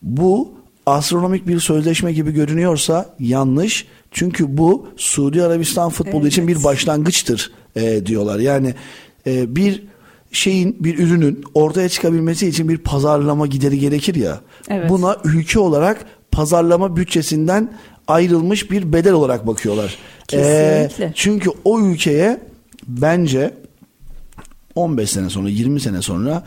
[0.01, 0.53] Bu
[0.85, 3.87] astronomik bir sözleşme gibi görünüyorsa yanlış.
[4.11, 6.31] Çünkü bu Suudi Arabistan futbolu evet.
[6.31, 8.39] için bir başlangıçtır e, diyorlar.
[8.39, 8.73] Yani
[9.27, 9.83] e, bir
[10.31, 14.41] şeyin bir ürünün ortaya çıkabilmesi için bir pazarlama gideri gerekir ya.
[14.69, 14.89] Evet.
[14.89, 17.73] Buna ülke olarak pazarlama bütçesinden
[18.07, 19.97] ayrılmış bir bedel olarak bakıyorlar.
[20.27, 21.05] Kesinlikle.
[21.05, 22.39] E, çünkü o ülkeye
[22.87, 23.53] bence
[24.75, 26.43] 15 sene sonra 20 sene sonra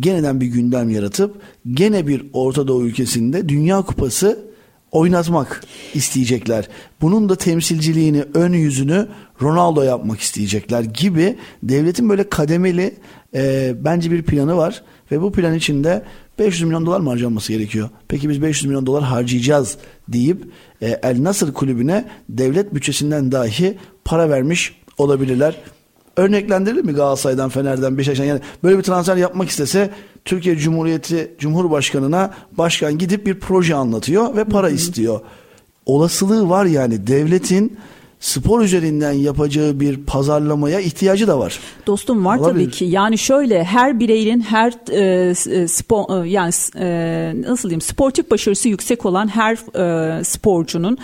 [0.00, 1.36] geneden bir gündem yaratıp
[1.72, 4.51] gene bir Orta Doğu ülkesinde Dünya Kupası
[4.92, 6.68] oynatmak isteyecekler.
[7.00, 9.08] Bunun da temsilciliğini, ön yüzünü
[9.42, 12.94] Ronaldo yapmak isteyecekler gibi devletin böyle kademeli
[13.34, 16.02] e, bence bir planı var ve bu plan içinde
[16.38, 17.90] 500 milyon dolar mı harcanması gerekiyor?
[18.08, 19.76] Peki biz 500 milyon dolar harcayacağız
[20.08, 20.44] deyip
[20.82, 25.56] e, El Nasır kulübüne devlet bütçesinden dahi para vermiş olabilirler
[26.16, 28.24] örneklendirilir mi Galatasaray'dan, Fener'den, Beşiktaş'tan?
[28.24, 29.90] Yani böyle bir transfer yapmak istese
[30.24, 34.74] Türkiye Cumhuriyeti Cumhurbaşkanı'na başkan gidip bir proje anlatıyor ve para Hı-hı.
[34.74, 35.20] istiyor.
[35.86, 37.78] Olasılığı var yani devletin
[38.22, 41.58] spor üzerinden yapacağı bir pazarlamaya ihtiyacı da var.
[41.86, 42.64] Dostum var Olabilir.
[42.64, 42.84] tabii ki.
[42.84, 48.68] Yani şöyle her bireyin her e, e spor e, yani e, nasıl diyeyim sportif başarısı
[48.68, 49.54] yüksek olan her
[50.18, 50.98] e, sporcunun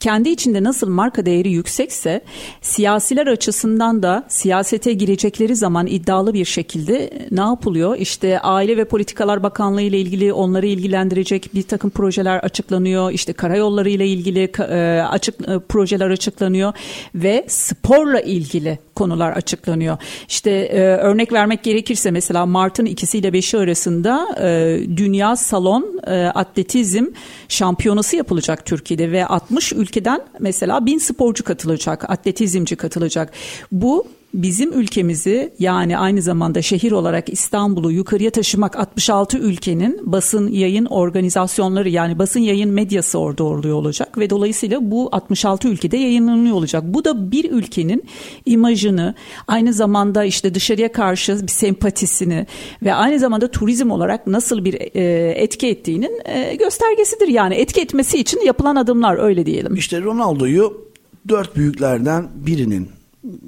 [0.00, 2.20] kendi içinde nasıl marka değeri yüksekse
[2.62, 7.96] siyasiler açısından da siyasete girecekleri zaman iddialı bir şekilde ne yapılıyor?
[7.98, 13.12] İşte Aile ve Politikalar Bakanlığı ile ilgili onları ilgilendirecek bir takım projeler açıklanıyor.
[13.12, 16.72] İşte karayolları ile ilgili e, açık e, projeler açıklanıyor
[17.14, 19.96] ve sporla ilgili konular açıklanıyor.
[20.28, 27.04] İşte e, örnek vermek gerekirse mesela Mart'ın ikisiyle beşi arasında e, Dünya Salon e, Atletizm
[27.48, 33.32] Şampiyonası yapılacak Türkiye'de ve 60 ülkeden mesela bin sporcu katılacak, atletizmci katılacak.
[33.72, 40.84] Bu bizim ülkemizi yani aynı zamanda şehir olarak İstanbul'u yukarıya taşımak 66 ülkenin basın yayın
[40.84, 46.84] organizasyonları yani basın yayın medyası orada oluyor olacak ve dolayısıyla bu 66 ülkede yayınlanıyor olacak.
[46.86, 48.04] Bu da bir ülkenin
[48.46, 49.14] imajını
[49.48, 52.46] aynı zamanda işte dışarıya karşı bir sempatisini
[52.82, 57.28] ve aynı zamanda turizm olarak nasıl bir e, etki ettiğinin e, göstergesidir.
[57.28, 59.74] Yani etki etmesi için yapılan adımlar öyle diyelim.
[59.74, 60.88] İşte Ronaldo'yu
[61.28, 62.97] dört büyüklerden birinin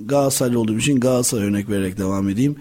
[0.07, 2.57] Galatasaray olduğum için Galatasaray örnek vererek devam edeyim.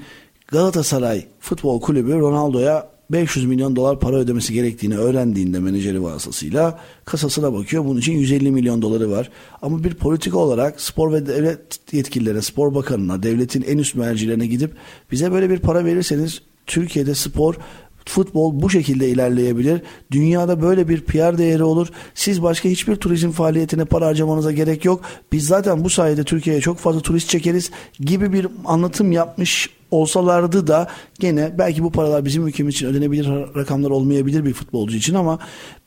[0.48, 7.86] Galatasaray Futbol Kulübü Ronaldo'ya 500 milyon dolar para ödemesi gerektiğini öğrendiğinde menajeri vasıtasıyla kasasına bakıyor.
[7.86, 9.30] Bunun için 150 milyon doları var.
[9.62, 14.72] Ama bir politika olarak spor ve devlet yetkililerine, spor bakanına, devletin en üst mercilerine gidip
[15.12, 17.56] bize böyle bir para verirseniz Türkiye'de spor
[18.06, 19.82] futbol bu şekilde ilerleyebilir.
[20.12, 21.88] Dünyada böyle bir PR değeri olur.
[22.14, 25.02] Siz başka hiçbir turizm faaliyetine para harcamanıza gerek yok.
[25.32, 30.88] Biz zaten bu sayede Türkiye'ye çok fazla turist çekeriz gibi bir anlatım yapmış olsalardı da
[31.20, 35.40] gene belki bu paralar bizim ülkemiz için ödenebilir rakamlar olmayabilir bir futbolcu için ama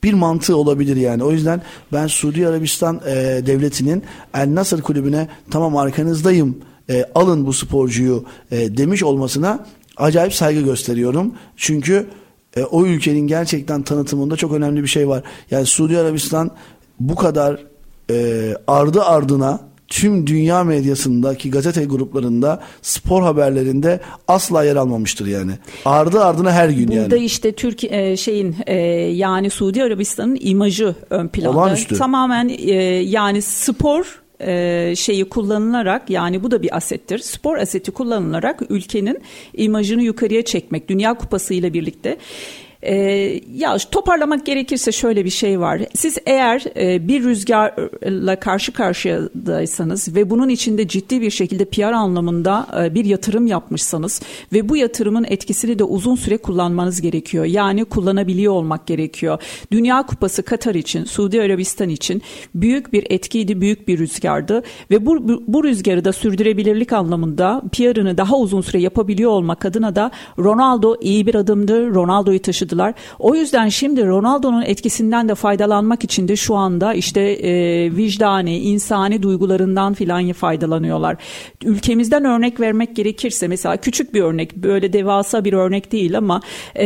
[0.03, 1.23] bir mantığı olabilir yani.
[1.23, 1.61] O yüzden
[1.93, 6.57] ben Suudi Arabistan e, devletinin El Nasır kulübüne tamam arkanızdayım
[6.89, 9.65] e, alın bu sporcuyu e, demiş olmasına
[9.97, 11.33] acayip saygı gösteriyorum.
[11.57, 12.07] Çünkü
[12.57, 15.23] e, o ülkenin gerçekten tanıtımında çok önemli bir şey var.
[15.51, 16.51] Yani Suudi Arabistan
[16.99, 17.59] bu kadar
[18.09, 25.51] e, ardı ardına tüm dünya medyasındaki gazete gruplarında spor haberlerinde asla yer almamıştır yani.
[25.85, 27.05] Ardı ardına her gün Burada yani.
[27.05, 28.75] Burada işte Türkiye e, şeyin e,
[29.11, 31.57] yani Suudi Arabistan'ın imajı ön planda.
[31.57, 31.97] Olağanüstü.
[31.97, 37.19] Tamamen e, yani spor e, şeyi kullanılarak yani bu da bir asettir.
[37.19, 39.21] Spor aseti kullanılarak ülkenin
[39.53, 42.17] imajını yukarıya çekmek Dünya Kupası ile birlikte.
[42.85, 42.95] E,
[43.55, 45.81] ya toparlamak gerekirse şöyle bir şey var.
[45.95, 52.67] Siz eğer e, bir rüzgarla karşı karşıyadaysanız ve bunun içinde ciddi bir şekilde PR anlamında
[52.83, 54.21] e, bir yatırım yapmışsanız
[54.53, 57.45] ve bu yatırımın etkisini de uzun süre kullanmanız gerekiyor.
[57.45, 59.41] Yani kullanabiliyor olmak gerekiyor.
[59.71, 62.21] Dünya Kupası Katar için, Suudi Arabistan için
[62.55, 68.37] büyük bir etkiydi, büyük bir rüzgardı ve bu, bu, rüzgarı da sürdürebilirlik anlamında PR'ını daha
[68.37, 71.93] uzun süre yapabiliyor olmak adına da Ronaldo iyi bir adımdı.
[71.95, 72.93] Ronaldo'yu taşıdı yaşadılar.
[73.19, 77.51] O yüzden şimdi Ronaldo'nun etkisinden de faydalanmak için de şu anda işte e,
[77.95, 81.17] vicdani, insani duygularından filan faydalanıyorlar.
[81.63, 86.41] Ülkemizden örnek vermek gerekirse mesela küçük bir örnek, böyle devasa bir örnek değil ama
[86.75, 86.85] e,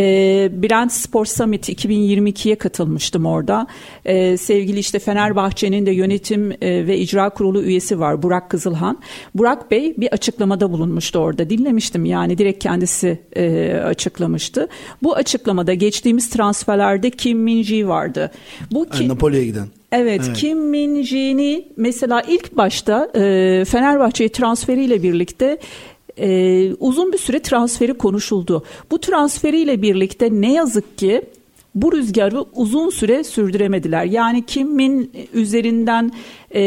[0.52, 3.68] Brent Sport Summit 2022'ye katılmıştım orada.
[4.06, 8.98] E, sevgili işte Fenerbahçe'nin de yönetim e, ve icra kurulu üyesi var Burak Kızılhan.
[9.36, 11.50] Burak Bey bir açıklamada bulunmuştu orada.
[11.50, 14.68] Dinlemiştim yani direkt kendisi e, açıklamıştı.
[15.04, 18.32] Bu açıklamada geçtiğimiz transferlerde Kim Min vardı.
[18.72, 19.68] Bu ki, Napoli'ye giden.
[19.92, 20.38] Evet, evet.
[20.38, 25.58] Kim Min mesela ilk başta e, Fenerbahçe transferiyle birlikte
[26.20, 28.64] e, uzun bir süre transferi konuşuldu.
[28.92, 31.22] Bu transferiyle birlikte ne yazık ki
[31.76, 34.06] bu rüzgarı uzun süre sürdüremediler.
[34.06, 36.12] Yani kimin üzerinden
[36.52, 36.62] e,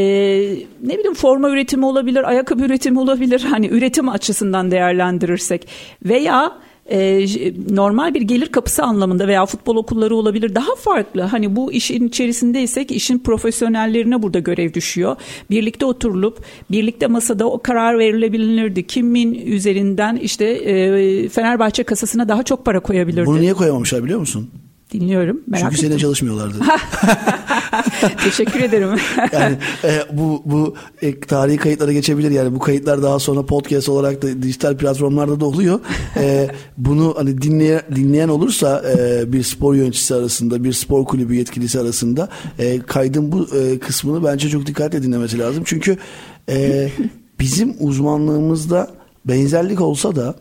[0.82, 3.40] ne bileyim forma üretimi olabilir, ayakkabı üretimi olabilir.
[3.50, 5.68] Hani üretim açısından değerlendirirsek
[6.04, 6.52] veya
[6.90, 7.26] e,
[7.70, 11.22] normal bir gelir kapısı anlamında veya futbol okulları olabilir daha farklı.
[11.22, 15.16] Hani bu işin içerisindeysek işin profesyonellerine burada görev düşüyor.
[15.50, 16.38] Birlikte oturulup
[16.70, 18.86] birlikte masada o karar verilebilirdi.
[18.86, 23.26] Kimin üzerinden işte e, Fenerbahçe kasasına daha çok para koyabilirdi.
[23.26, 24.50] Bunu niye koyamamışlar biliyor musun?
[24.92, 25.40] Dinliyorum.
[25.46, 26.54] Merak Çünkü seninle çalışmıyorlardı.
[28.24, 28.88] Teşekkür ederim.
[29.32, 34.22] yani e, bu bu e, tarihi kayıtlara geçebilir yani bu kayıtlar daha sonra podcast olarak
[34.22, 35.80] da dijital platformlarda da oluyor.
[36.16, 41.80] E, bunu hani dinleyen dinleyen olursa e, bir spor yöneticisi arasında, bir spor kulübü yetkilisi
[41.80, 45.62] arasında e, kaydın bu e, kısmını bence çok dikkatle dinlemesi lazım.
[45.66, 45.96] Çünkü
[46.48, 46.88] e,
[47.40, 48.90] bizim uzmanlığımızda
[49.24, 50.34] benzerlik olsa da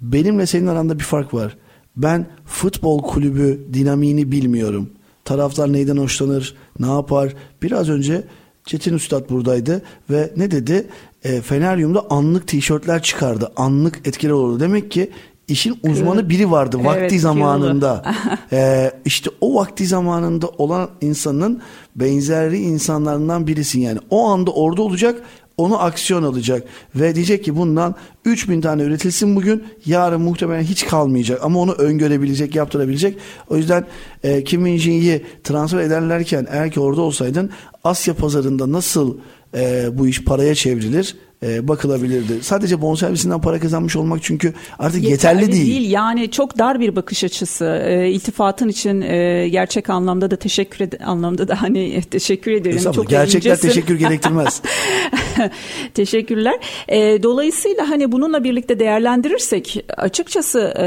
[0.00, 1.56] benimle senin aranda bir fark var.
[1.96, 4.90] Ben futbol kulübü dinamiğini bilmiyorum.
[5.24, 7.34] Taraftar neyden hoşlanır, ne yapar?
[7.62, 8.24] Biraz önce
[8.64, 10.86] Çetin Üstad buradaydı ve ne dedi?
[11.24, 13.52] E, Feneryum'da anlık tişörtler çıkardı.
[13.56, 14.60] Anlık etkiler olurdu.
[14.60, 15.10] Demek ki
[15.48, 18.14] işin uzmanı biri vardı vakti evet, zamanında.
[18.52, 21.62] ee, işte o vakti zamanında olan insanın
[21.96, 23.98] benzerli insanlarından birisin yani.
[24.10, 25.22] O anda orada olacak
[25.56, 31.40] onu aksiyon alacak ve diyecek ki bundan 3000 tane üretilsin bugün yarın muhtemelen hiç kalmayacak
[31.42, 33.18] ama onu öngörebilecek yaptırabilecek.
[33.48, 33.86] O yüzden
[34.22, 37.50] e, Kim Min Jin'yi transfer ederlerken eğer ki orada olsaydın
[37.84, 39.16] Asya pazarında nasıl
[39.54, 42.42] e, bu iş paraya çevrilir e, bakılabilirdi.
[42.42, 45.66] Sadece bonservisinden para kazanmış olmak çünkü artık yeterli, yeterli değil.
[45.66, 45.90] değil.
[45.90, 47.82] Yani çok dar bir bakış açısı.
[47.86, 52.92] E, iltifatın için e, gerçek anlamda da teşekkür ed- anlamda da hani teşekkür ederim.
[52.92, 53.68] Çok Gerçekler incesin.
[53.68, 54.62] teşekkür gerektirmez.
[55.94, 56.54] Teşekkürler.
[56.88, 60.86] E, dolayısıyla hani bununla birlikte değerlendirirsek açıkçası e,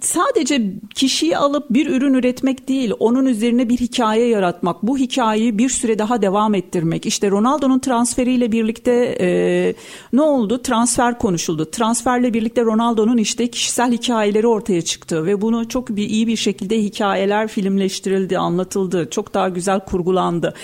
[0.00, 0.62] sadece
[0.94, 5.98] kişiyi alıp bir ürün üretmek değil, onun üzerine bir hikaye yaratmak, bu hikayeyi bir süre
[5.98, 7.06] daha devam ettirmek.
[7.06, 9.63] İşte Ronaldo'nun transferiyle birlikte e,
[10.12, 10.62] ne oldu?
[10.62, 11.70] Transfer konuşuldu.
[11.70, 16.82] Transferle birlikte Ronaldo'nun işte kişisel hikayeleri ortaya çıktı ve bunu çok bir iyi bir şekilde
[16.82, 19.10] hikayeler filmleştirildi, anlatıldı.
[19.10, 20.54] Çok daha güzel kurgulandı.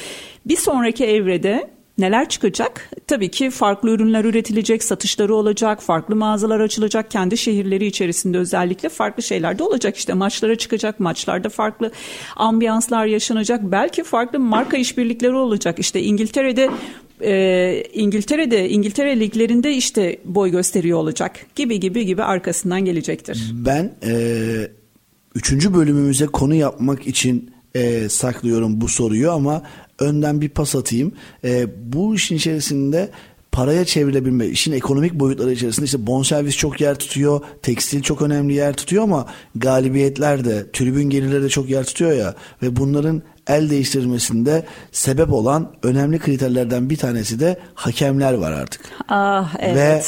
[0.46, 2.90] Bir sonraki evrede Neler çıkacak?
[3.06, 9.22] Tabii ki farklı ürünler üretilecek, satışları olacak, farklı mağazalar açılacak, kendi şehirleri içerisinde özellikle farklı
[9.22, 9.96] şeyler de olacak.
[9.96, 11.90] İşte maçlara çıkacak, maçlarda farklı
[12.36, 15.78] ambiyanslar yaşanacak, belki farklı marka işbirlikleri olacak.
[15.78, 16.70] İşte İngiltere'de
[17.22, 23.52] e, İngiltere'de İngiltere liglerinde işte boy gösteriyor olacak gibi gibi gibi arkasından gelecektir.
[23.54, 24.12] Ben e,
[25.34, 29.62] üçüncü bölümümüze konu yapmak için e, saklıyorum bu soruyu ama
[29.98, 31.12] önden bir pas atayım.
[31.44, 33.10] E, bu işin içerisinde
[33.52, 38.76] paraya çevrilebilme, işin ekonomik boyutları içerisinde işte bonservis çok yer tutuyor, tekstil çok önemli yer
[38.76, 44.64] tutuyor ama galibiyetler de, tribün gelirleri de çok yer tutuyor ya ve bunların el değiştirmesinde
[44.92, 48.80] sebep olan önemli kriterlerden bir tanesi de hakemler var artık.
[49.08, 49.76] Ah evet.
[49.76, 50.02] Ve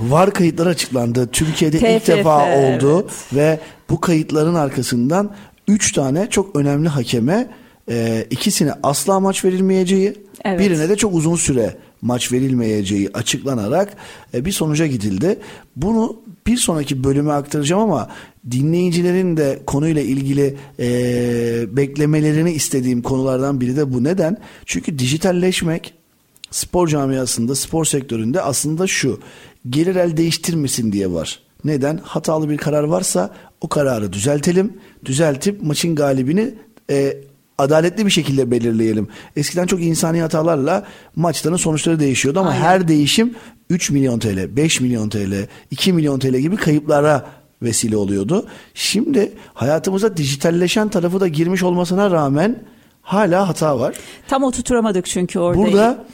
[0.00, 1.28] var kayıtlar açıklandı.
[1.32, 3.12] Türkiye'de TFF, ilk defa oldu evet.
[3.32, 3.58] ve
[3.90, 5.30] bu kayıtların arkasından
[5.68, 7.50] 3 tane çok önemli hakeme
[7.90, 10.60] e, ikisine asla maç verilmeyeceği, Evet.
[10.60, 13.96] birine de çok uzun süre maç verilmeyeceği açıklanarak
[14.34, 15.38] e, bir sonuca gidildi.
[15.76, 18.08] Bunu bir sonraki bölüme aktaracağım ama
[18.50, 24.04] dinleyicilerin de konuyla ilgili e, beklemelerini istediğim konulardan biri de bu.
[24.04, 24.36] Neden?
[24.66, 25.94] Çünkü dijitalleşmek
[26.50, 29.20] spor camiasında, spor sektöründe aslında şu.
[29.70, 31.38] Gelir el değiştirmesin diye var.
[31.64, 32.00] Neden?
[32.02, 34.72] Hatalı bir karar varsa o kararı düzeltelim.
[35.04, 36.54] Düzeltip maçın galibini
[36.90, 37.16] e,
[37.62, 39.08] adaletli bir şekilde belirleyelim.
[39.36, 40.84] Eskiden çok insani hatalarla
[41.16, 42.62] maçların sonuçları değişiyordu ama Aynen.
[42.62, 43.34] her değişim
[43.70, 47.26] 3 milyon TL, 5 milyon TL, 2 milyon TL gibi kayıplara
[47.62, 48.46] vesile oluyordu.
[48.74, 52.62] Şimdi hayatımıza dijitalleşen tarafı da girmiş olmasına rağmen
[53.02, 53.94] hala hata var.
[54.28, 55.58] Tam oturtamadık çünkü orada.
[55.58, 56.04] Burada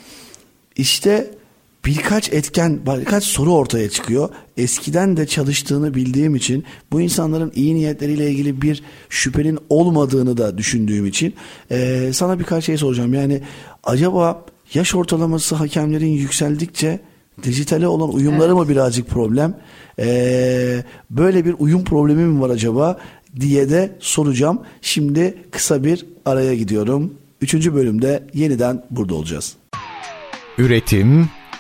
[0.76, 1.37] işte
[1.86, 4.28] birkaç etken, birkaç soru ortaya çıkıyor.
[4.56, 11.06] Eskiden de çalıştığını bildiğim için bu insanların iyi niyetleriyle ilgili bir şüphenin olmadığını da düşündüğüm
[11.06, 11.34] için
[11.70, 13.14] eee, sana birkaç şey soracağım.
[13.14, 13.40] Yani
[13.84, 17.00] acaba yaş ortalaması hakemlerin yükseldikçe
[17.42, 19.54] dijitale olan uyumları mı birazcık problem?
[19.98, 22.98] Eee, böyle bir uyum problemi mi var acaba
[23.40, 24.60] diye de soracağım.
[24.82, 27.14] Şimdi kısa bir araya gidiyorum.
[27.40, 29.56] Üçüncü bölümde yeniden burada olacağız.
[30.58, 31.28] Üretim,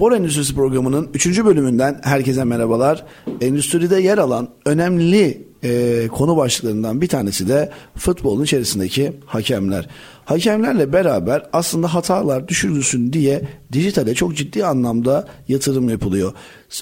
[0.00, 1.44] Spor Endüstrisi programının 3.
[1.44, 3.04] bölümünden herkese merhabalar.
[3.40, 9.88] Endüstride yer alan önemli e, konu başlıklarından bir tanesi de futbolun içerisindeki hakemler.
[10.24, 16.32] Hakemlerle beraber aslında hatalar düşürülsün diye dijitale çok ciddi anlamda yatırım yapılıyor.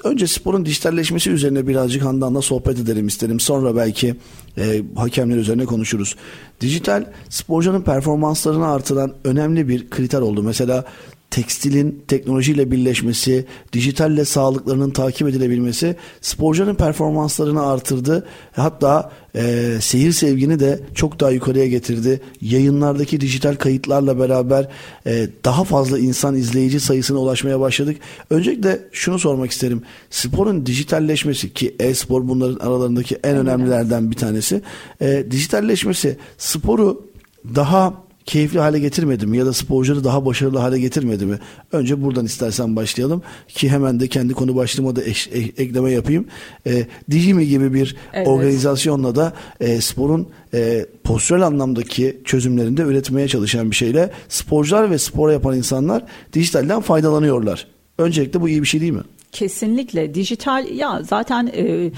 [0.04, 3.40] Önce sporun dijitalleşmesi üzerine birazcık Handan'la sohbet edelim isterim.
[3.40, 4.14] Sonra belki
[4.59, 6.16] e, hakemler üzerine konuşuruz.
[6.61, 10.42] Dijital sporcunun performanslarını artıran önemli bir kriter oldu.
[10.42, 10.85] Mesela
[11.31, 18.27] tekstilin teknolojiyle birleşmesi, dijitalle sağlıklarının takip edilebilmesi sporcunun performanslarını artırdı.
[18.53, 22.21] Hatta e, seyir sevgini de çok daha yukarıya getirdi.
[22.41, 24.69] Yayınlardaki dijital kayıtlarla beraber
[25.07, 27.97] e, daha fazla insan izleyici sayısına ulaşmaya başladık.
[28.31, 29.83] Öncelikle şunu sormak isterim.
[30.11, 34.62] Sporun dijitalleşmesi ki e-spor bunların aralarındaki en önemlilerden bir tanesi.
[35.01, 37.09] E, dijitalleşmesi sporu
[37.55, 41.38] daha keyifli hale getirmedi mi ya da sporcuları daha başarılı hale getirmedi mi?
[41.73, 46.27] Önce buradan istersen başlayalım ki hemen de kendi konu başlığıma da eş- e- ekleme yapayım.
[46.67, 48.29] E, Dijimi gibi bir Evet.
[48.29, 55.31] organizasyonla da e, sporun e, postural anlamdaki çözümlerinde üretmeye çalışan bir şeyle sporcular ve spor
[55.31, 57.67] yapan insanlar dijitalden faydalanıyorlar.
[57.99, 59.03] Öncelikle bu iyi bir şey değil mi?
[59.33, 61.91] Kesinlikle dijital ya zaten e,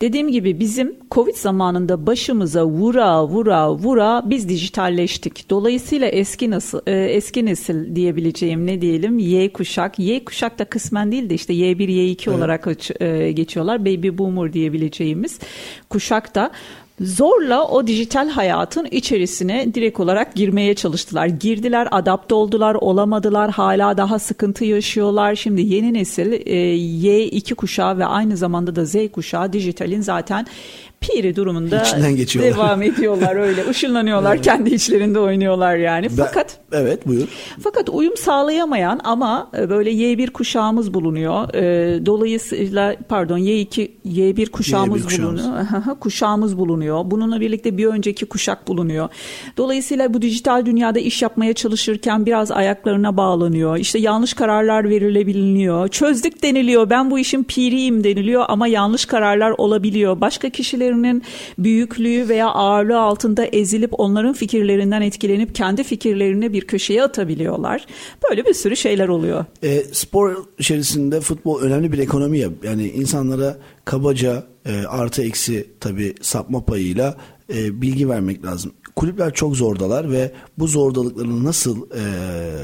[0.00, 5.50] dediğim gibi bizim Covid zamanında başımıza vura vura vura biz dijitalleştik.
[5.50, 9.98] Dolayısıyla eski nasıl e, eski nesil diyebileceğim ne diyelim Y kuşak.
[9.98, 13.80] Y kuşak da kısmen değil de işte Y1 Y2 olarak aç- e, geçiyorlar.
[13.80, 15.38] Baby boomer diyebileceğimiz
[15.88, 16.50] kuşak da
[17.00, 21.26] zorla o dijital hayatın içerisine direkt olarak girmeye çalıştılar.
[21.26, 25.34] Girdiler, adapte oldular, olamadılar, hala daha sıkıntı yaşıyorlar.
[25.34, 30.46] Şimdi yeni nesil e, Y2 kuşağı ve aynı zamanda da Z kuşağı dijitalin zaten
[31.00, 31.82] piri durumunda
[32.54, 33.64] devam ediyorlar öyle.
[33.70, 36.06] Işınlanıyorlar, kendi içlerinde oynuyorlar yani.
[36.10, 37.28] Ben- Fakat evet buyur.
[37.62, 41.54] fakat uyum sağlayamayan ama e, böyle Y1 kuşağımız bulunuyor.
[41.54, 45.44] E, Dolayısıyla pardon Y2 Y1 kuşağımız Y1 kuşağımız.
[45.44, 45.98] bulunuyor.
[46.00, 47.02] Kuşağımız bulunuyor.
[47.10, 49.08] Bununla birlikte bir önceki kuşak bulunuyor.
[49.56, 53.76] Dolayısıyla bu dijital dünyada iş yapmaya çalışırken biraz ayaklarına bağlanıyor.
[53.76, 55.88] İşte yanlış kararlar verilebiliyor.
[55.88, 56.90] Çözdük deniliyor.
[56.90, 60.20] Ben bu işin piriyim deniliyor ama yanlış kararlar olabiliyor.
[60.20, 60.50] Başka
[60.90, 61.22] kişilerinin
[61.58, 67.86] büyüklüğü veya ağırlığı altında ezilip onların fikirlerinden etkilenip kendi fikirlerini bir köşeye atabiliyorlar.
[68.30, 69.44] Böyle bir sürü şeyler oluyor.
[69.62, 72.48] E, spor içerisinde futbol önemli bir ekonomi ya.
[72.62, 77.16] Yani insanlara kabaca e, artı eksi tabi sapma payıyla
[77.54, 78.72] e, bilgi vermek lazım.
[78.96, 82.02] Kulüpler çok zordalar ve bu zordalıklarını nasıl e,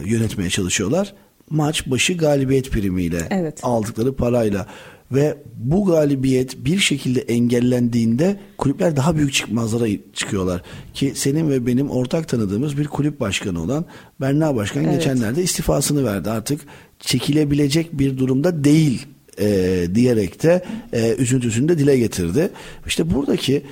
[0.04, 1.14] yönetmeye çalışıyorlar?
[1.50, 3.60] Maç başı galibiyet primiyle Evet.
[3.62, 4.66] aldıkları parayla
[5.12, 10.62] ve bu galibiyet bir şekilde engellendiğinde kulüpler daha büyük çıkmazlara çıkıyorlar.
[10.94, 13.84] Ki senin ve benim ortak tanıdığımız bir kulüp başkanı olan
[14.20, 14.94] Berna Başkan Evet.
[14.94, 16.30] geçenlerde istifasını verdi.
[16.30, 16.60] Artık
[16.98, 19.06] çekilebilecek bir durumda değil
[19.40, 22.50] e, diyerek de e, üzüntüsünü de dile getirdi.
[22.86, 23.62] İşte buradaki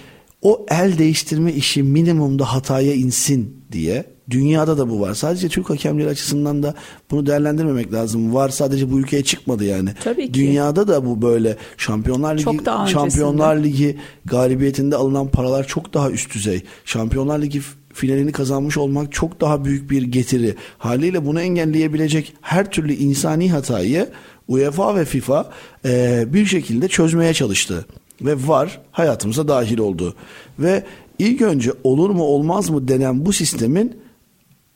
[0.42, 5.15] o el değiştirme işi minimumda hataya insin diye Dünyada da bu var.
[5.15, 6.75] Sadece Türk hakemleri açısından da
[7.11, 8.35] bunu değerlendirmemek lazım.
[8.35, 9.91] Var sadece bu ülkeye çıkmadı yani.
[10.05, 10.35] Tabii ki.
[10.35, 11.57] Dünyada da bu böyle.
[11.77, 16.63] Şampiyonlar Ligi Çok daha Şampiyonlar Ligi galibiyetinde alınan paralar çok daha üst düzey.
[16.85, 20.55] Şampiyonlar Ligi finalini kazanmış olmak çok daha büyük bir getiri.
[20.79, 24.09] Haliyle bunu engelleyebilecek her türlü insani hatayı
[24.48, 25.51] UEFA ve FIFA
[25.85, 27.87] e, bir şekilde çözmeye çalıştı.
[28.23, 30.15] Ve var hayatımıza dahil oldu.
[30.59, 30.85] Ve
[31.19, 34.04] ilk önce olur mu olmaz mı denen bu sistemin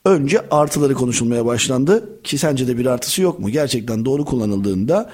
[0.08, 2.22] önce artıları konuşulmaya başlandı.
[2.24, 3.50] Ki sence de bir artısı yok mu?
[3.50, 5.10] Gerçekten doğru kullanıldığında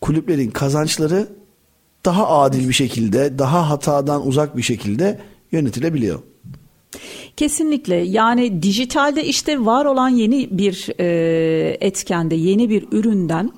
[0.00, 1.28] kulüplerin kazançları
[2.04, 5.20] daha adil bir şekilde, daha hatadan uzak bir şekilde
[5.52, 6.18] yönetilebiliyor.
[7.36, 13.50] Kesinlikle yani dijitalde işte var olan yeni bir e, etkende yeni bir üründen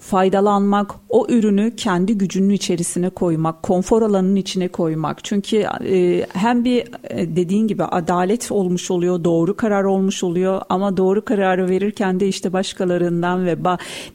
[0.00, 5.24] faydalanmak, o ürünü kendi gücünün içerisine koymak, konfor alanının içine koymak.
[5.24, 10.96] Çünkü e, hem bir e, dediğin gibi adalet olmuş oluyor, doğru karar olmuş oluyor ama
[10.96, 13.56] doğru kararı verirken de işte başkalarından ve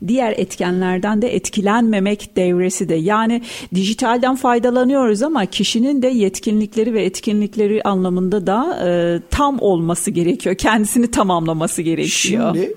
[0.08, 2.96] diğer etkenlerden de etkilenmemek devresi de.
[2.96, 3.42] Yani
[3.76, 10.56] dijitalden faydalanıyoruz ama kişinin de yetkinlikleri ve etkinlikleri anlamında da e, tam olması gerekiyor.
[10.56, 12.56] Kendisini tamamlaması gerekiyor.
[12.56, 12.76] Şimdi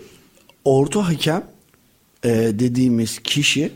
[0.65, 1.52] orta hakem
[2.25, 3.73] e, dediğimiz kişi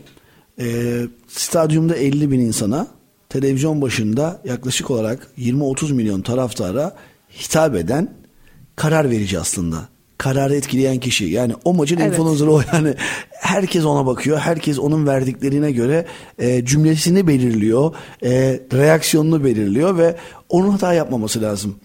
[0.59, 2.87] e, stadyumda 50 bin insana
[3.29, 6.95] televizyon başında yaklaşık olarak 20-30 milyon taraftara
[7.43, 8.09] hitap eden
[8.75, 9.77] karar verici aslında.
[10.17, 12.11] Kararı etkileyen kişi yani o maçın Evet.
[12.11, 12.93] influencer'ı o yani
[13.31, 16.05] herkes ona bakıyor herkes onun verdiklerine göre
[16.39, 20.15] e, cümlesini belirliyor e, reaksiyonunu belirliyor ve
[20.49, 21.75] onun hata yapmaması lazım.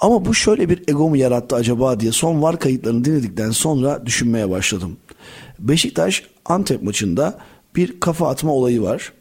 [0.00, 4.50] Ama bu şöyle bir ego mu yarattı acaba diye son var kayıtlarını dinledikten sonra düşünmeye
[4.50, 4.96] başladım.
[5.60, 7.38] Beşiktaş Antep maçında
[7.76, 9.12] bir kafa atma olayı var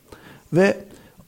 [0.54, 0.78] ve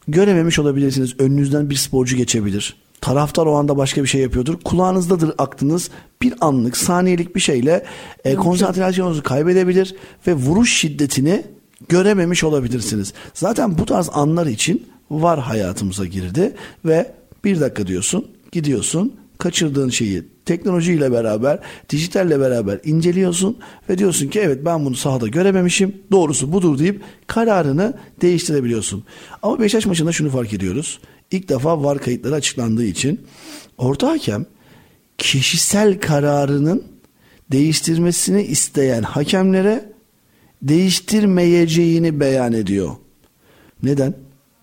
[0.07, 1.19] görememiş olabilirsiniz.
[1.19, 2.75] Önünüzden bir sporcu geçebilir.
[3.01, 4.59] Taraftar o anda başka bir şey yapıyordur.
[4.63, 5.89] Kulağınızdadır aklınız.
[6.21, 7.85] Bir anlık, saniyelik bir şeyle
[8.25, 9.95] e, konsantrasyonunuzu kaybedebilir
[10.27, 11.43] ve vuruş şiddetini
[11.89, 13.13] görememiş olabilirsiniz.
[13.33, 16.55] Zaten bu tarz anlar için var hayatımıza girdi
[16.85, 17.11] ve
[17.43, 23.57] bir dakika diyorsun, gidiyorsun, kaçırdığın şeyi teknolojiyle beraber, dijitalle beraber inceliyorsun
[23.89, 25.95] ve diyorsun ki evet ben bunu sahada görememişim.
[26.11, 29.03] Doğrusu budur deyip kararını değiştirebiliyorsun.
[29.41, 30.99] Ama Beşiktaş maçında şunu fark ediyoruz.
[31.31, 33.21] İlk defa var kayıtları açıklandığı için
[33.77, 34.45] orta hakem
[35.17, 36.83] kişisel kararının
[37.51, 39.91] değiştirmesini isteyen hakemlere
[40.61, 42.91] değiştirmeyeceğini beyan ediyor.
[43.83, 44.13] Neden?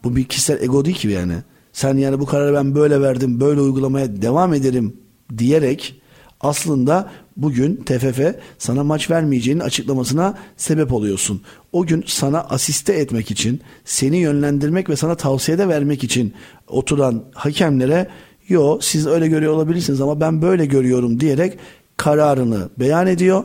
[0.05, 1.35] Bu bir kişisel ego değil ki yani.
[1.79, 4.97] Sen yani bu kararı ben böyle verdim, böyle uygulamaya devam ederim
[5.39, 6.01] diyerek
[6.41, 8.21] aslında bugün TFF
[8.59, 11.43] sana maç vermeyeceğinin açıklamasına sebep oluyorsun.
[11.73, 16.35] O gün sana asiste etmek için, seni yönlendirmek ve sana tavsiyede vermek için
[16.69, 18.09] oturan hakemlere
[18.49, 21.59] yo siz öyle görüyor olabilirsiniz ama ben böyle görüyorum diyerek
[21.97, 23.45] kararını beyan ediyor.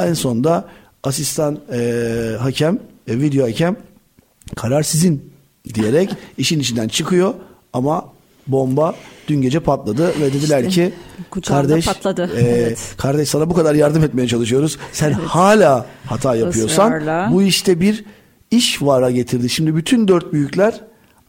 [0.00, 0.68] En sonunda
[1.04, 2.78] asistan eee, hakem,
[3.08, 3.76] e, video hakem
[4.56, 5.32] karar sizin
[5.74, 7.34] diyerek işin içinden çıkıyor
[7.72, 8.04] ama
[8.46, 8.94] bomba
[9.28, 10.90] dün gece patladı ve dediler İşte,
[11.30, 12.78] ki kardeş patladı, e, evet.
[12.96, 14.78] kardeş sana bu kadar yardım etmeye çalışıyoruz.
[14.92, 17.28] Sen hala hata yapıyorsan Israrla.
[17.32, 18.04] bu işte bir
[18.50, 19.50] iş vara getirdi.
[19.50, 20.80] Şimdi bütün dört büyükler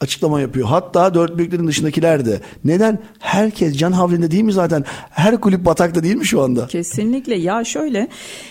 [0.01, 0.67] açıklama yapıyor.
[0.67, 2.41] Hatta dört büyüklerin dışındakiler de.
[2.63, 2.99] Neden?
[3.19, 4.85] Herkes can havlinde değil mi zaten?
[5.09, 6.67] Her kulüp batakta değil mi şu anda?
[6.67, 8.07] Kesinlikle ya şöyle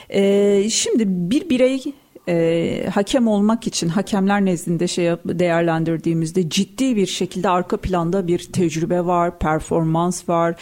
[0.08, 1.82] e, şimdi bir birey
[2.30, 9.04] e, hakem olmak için hakemler nezdinde şey değerlendirdiğimizde ciddi bir şekilde arka planda bir tecrübe
[9.04, 10.54] var, performans var,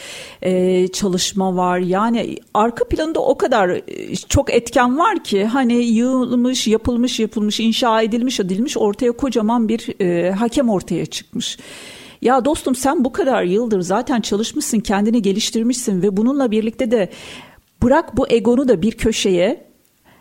[0.43, 1.79] e, çalışma var.
[1.79, 8.03] Yani arka planda o kadar e, çok etken var ki hani yığılmış, yapılmış, yapılmış, inşa
[8.03, 11.59] edilmiş, edilmiş ortaya kocaman bir e, hakem ortaya çıkmış.
[12.23, 17.09] Ya dostum sen bu kadar yıldır zaten çalışmışsın, kendini geliştirmişsin ve bununla birlikte de
[17.83, 19.68] bırak bu egonu da bir köşeye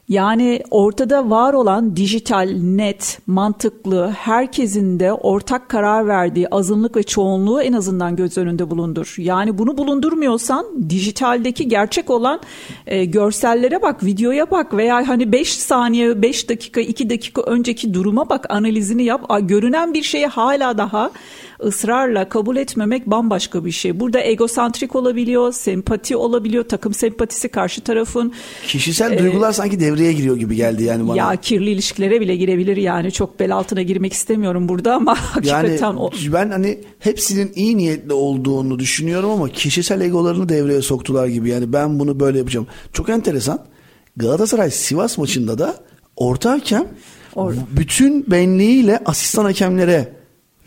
[0.09, 7.61] yani ortada var olan dijital, net, mantıklı, herkesin de ortak karar verdiği azınlık ve çoğunluğu
[7.61, 9.15] en azından göz önünde bulundur.
[9.17, 12.41] Yani bunu bulundurmuyorsan dijitaldeki gerçek olan
[12.87, 18.29] e, görsellere bak, videoya bak veya hani 5 saniye, 5 dakika, 2 dakika önceki duruma
[18.29, 19.25] bak, analizini yap.
[19.29, 21.11] Aa, görünen bir şeyi hala daha
[21.63, 23.99] ısrarla kabul etmemek bambaşka bir şey.
[23.99, 28.33] Burada egosantrik olabiliyor, sempati olabiliyor, takım sempatisi karşı tarafın.
[28.67, 31.17] Kişisel duygular sanki devreye giriyor gibi geldi yani bana.
[31.17, 35.95] Ya kirli ilişkilere bile girebilir yani çok bel altına girmek istemiyorum burada ama Yani hakikaten
[35.95, 36.11] o.
[36.33, 41.49] ben hani hepsinin iyi niyetli olduğunu düşünüyorum ama kişisel egolarını devreye soktular gibi.
[41.49, 42.67] Yani ben bunu böyle yapacağım.
[42.93, 43.59] Çok enteresan.
[44.17, 45.75] Galatasaray Sivas maçında da
[46.15, 46.87] orta hakem
[47.35, 50.16] Or- bütün benliğiyle asistan hakemlere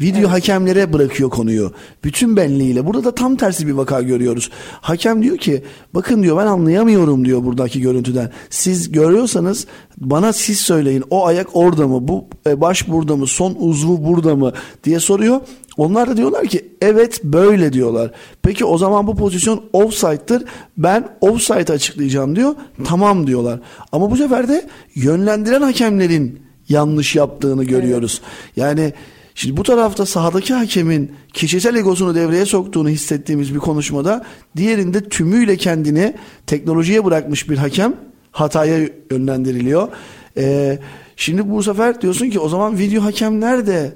[0.01, 0.31] Video evet.
[0.31, 1.73] hakemlere bırakıyor konuyu.
[2.05, 2.87] Bütün benliğiyle.
[2.87, 4.51] Burada da tam tersi bir vaka görüyoruz.
[4.81, 8.31] Hakem diyor ki bakın diyor ben anlayamıyorum diyor buradaki görüntüden.
[8.51, 9.67] Siz görüyorsanız
[9.99, 12.09] bana siz söyleyin o ayak orada mı?
[12.09, 13.27] Bu e, baş burada mı?
[13.27, 14.53] Son uzvu burada mı?
[14.85, 15.41] diye soruyor.
[15.77, 18.11] Onlar da diyorlar ki evet böyle diyorlar.
[18.43, 20.45] Peki o zaman bu pozisyon offside'dır.
[20.79, 22.55] Ben offside açıklayacağım diyor.
[22.85, 23.61] Tamam diyorlar.
[23.93, 28.21] Ama bu sefer de yönlendiren hakemlerin yanlış yaptığını görüyoruz.
[28.25, 28.57] Evet.
[28.57, 28.93] Yani
[29.41, 34.27] Şimdi bu tarafta sahadaki hakemin kişisel egosunu devreye soktuğunu hissettiğimiz bir konuşmada
[34.57, 36.15] diğerinde tümüyle kendini
[36.47, 37.97] teknolojiye bırakmış bir hakem
[38.33, 39.89] hataya yönlendiriliyor.
[40.37, 40.79] Ee,
[41.17, 43.93] şimdi bu sefer diyorsun ki o zaman video hakemler de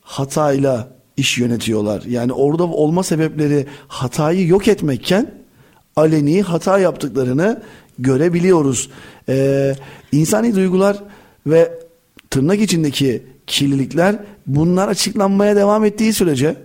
[0.00, 2.02] hatayla iş yönetiyorlar.
[2.02, 5.34] Yani orada olma sebepleri hatayı yok etmekken
[5.96, 7.62] aleni hata yaptıklarını
[7.98, 8.90] görebiliyoruz.
[9.28, 9.74] Ee,
[10.12, 11.02] insani duygular
[11.46, 11.72] ve
[12.30, 14.16] tırnak içindeki kirlilikler
[14.46, 16.56] bunlar açıklanmaya devam ettiği sürece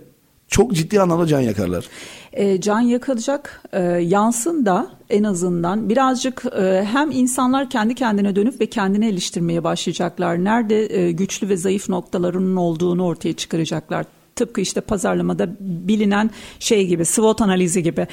[0.48, 1.88] çok ciddi anlamda can yakarlar.
[2.32, 8.60] E, can yakılacak e, yansın da en azından birazcık e, hem insanlar kendi kendine dönüp
[8.60, 10.44] ve kendini eleştirmeye başlayacaklar.
[10.44, 14.06] Nerede e, güçlü ve zayıf noktalarının olduğunu ortaya çıkaracaklar.
[14.38, 18.06] Tıpkı işte pazarlamada bilinen şey gibi SWOT analizi gibi.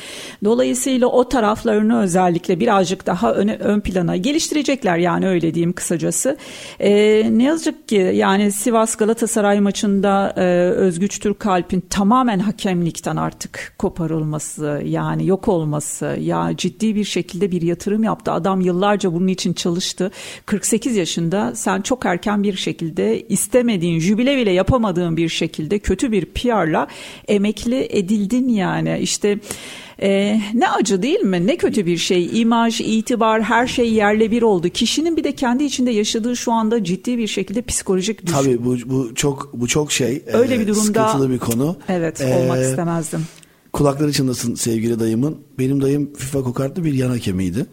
[0.44, 6.38] Dolayısıyla o taraflarını özellikle birazcık daha öne, ön plana geliştirecekler yani öyle diyeyim kısacası.
[6.80, 6.92] E,
[7.38, 15.28] ne yazık ki yani Sivas Galatasaray maçında e, Özgüç Türkalp'in tamamen hakemlikten artık koparılması yani
[15.28, 18.32] yok olması ya ciddi bir şekilde bir yatırım yaptı.
[18.32, 20.12] Adam yıllarca bunun için çalıştı.
[20.46, 26.15] 48 yaşında sen çok erken bir şekilde istemediğin jübile bile yapamadığın bir şekilde kötü bir
[26.16, 26.88] bir PR'la
[27.28, 29.00] emekli edildin yani.
[29.02, 29.40] İşte
[30.02, 31.48] ee, ne acı değil mi?
[31.48, 32.42] Ne kötü bir şey.
[32.42, 34.70] İmaj, itibar, her şey yerle bir oldu.
[34.70, 38.36] Kişinin bir de kendi içinde yaşadığı şu anda ciddi bir şekilde psikolojik düşün.
[38.36, 40.24] Tabii bu, bu çok bu çok şey.
[40.34, 41.78] Öyle bir durumda sıkıntılı bir konu.
[41.90, 43.26] Evet, ee, olmak istemezdim.
[43.74, 45.38] Kulakları çınlasın sevgili dayımın.
[45.60, 47.66] Benim dayım FIFA kokartlı bir yan hakemiydi.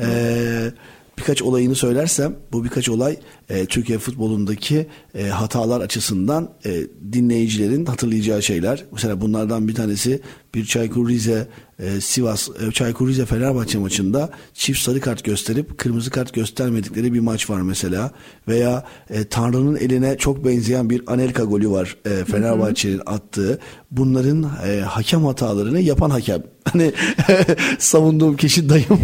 [0.00, 0.72] Ee,
[1.18, 3.16] birkaç olayını söylersem bu birkaç olay
[3.48, 6.80] e, Türkiye futbolundaki e, hatalar açısından e,
[7.12, 8.84] dinleyicilerin hatırlayacağı şeyler.
[8.92, 10.20] Mesela bunlardan bir tanesi
[10.54, 11.48] bir Çaykur Rize
[11.78, 17.20] e, Sivas e, Çaykur Rize Fenerbahçe maçında çift sarı kart gösterip kırmızı kart göstermedikleri bir
[17.20, 18.10] maç var mesela.
[18.48, 23.58] Veya e, Tanrı'nın eline çok benzeyen bir Anelka golü var e, Fenerbahçe'nin attığı.
[23.90, 26.42] Bunların e, hakem hatalarını yapan hakem.
[26.72, 26.92] Hani
[27.78, 29.00] savunduğum kişi dayım.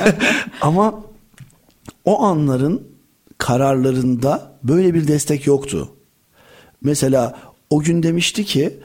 [0.60, 1.11] Ama
[2.04, 2.88] o anların
[3.38, 5.90] kararlarında böyle bir destek yoktu.
[6.82, 7.38] Mesela
[7.70, 8.80] o gün demişti ki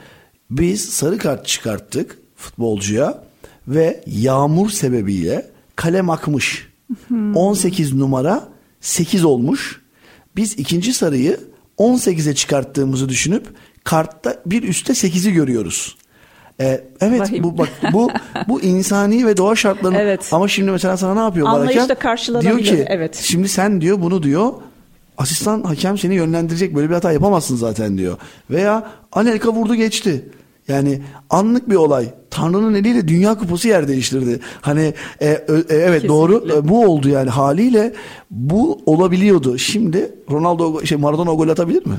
[0.50, 3.24] biz sarı kart çıkarttık futbolcuya
[3.68, 6.68] ve yağmur sebebiyle kalem akmış.
[7.08, 7.36] Hmm.
[7.36, 8.48] 18 numara
[8.80, 9.82] 8 olmuş.
[10.36, 11.40] Biz ikinci sarıyı
[11.78, 13.46] 18'e çıkarttığımızı düşünüp
[13.84, 15.96] kartta bir üstte 8'i görüyoruz.
[16.60, 17.44] Ee, evet Vahim.
[17.44, 18.10] bu bak bu
[18.48, 20.28] bu insani ve doğa şartlarının evet.
[20.32, 22.50] ama şimdi mesela sana ne yapıyor Anlayışla karşılanabilir.
[22.50, 23.14] Diyor ki evet.
[23.22, 24.52] şimdi sen diyor bunu diyor
[25.18, 28.16] asistan hakem seni yönlendirecek böyle bir hata yapamazsın zaten diyor.
[28.50, 30.24] Veya Anelka vurdu geçti.
[30.68, 32.06] Yani anlık bir olay.
[32.30, 34.40] Tanrı'nın eliyle Dünya Kupası yer değiştirdi.
[34.60, 36.08] Hani e, e, evet Kesinlikle.
[36.08, 37.92] doğru e, bu oldu yani haliyle
[38.30, 39.58] bu olabiliyordu.
[39.58, 41.94] Şimdi Ronaldo şey Maradona gol atabilir mi?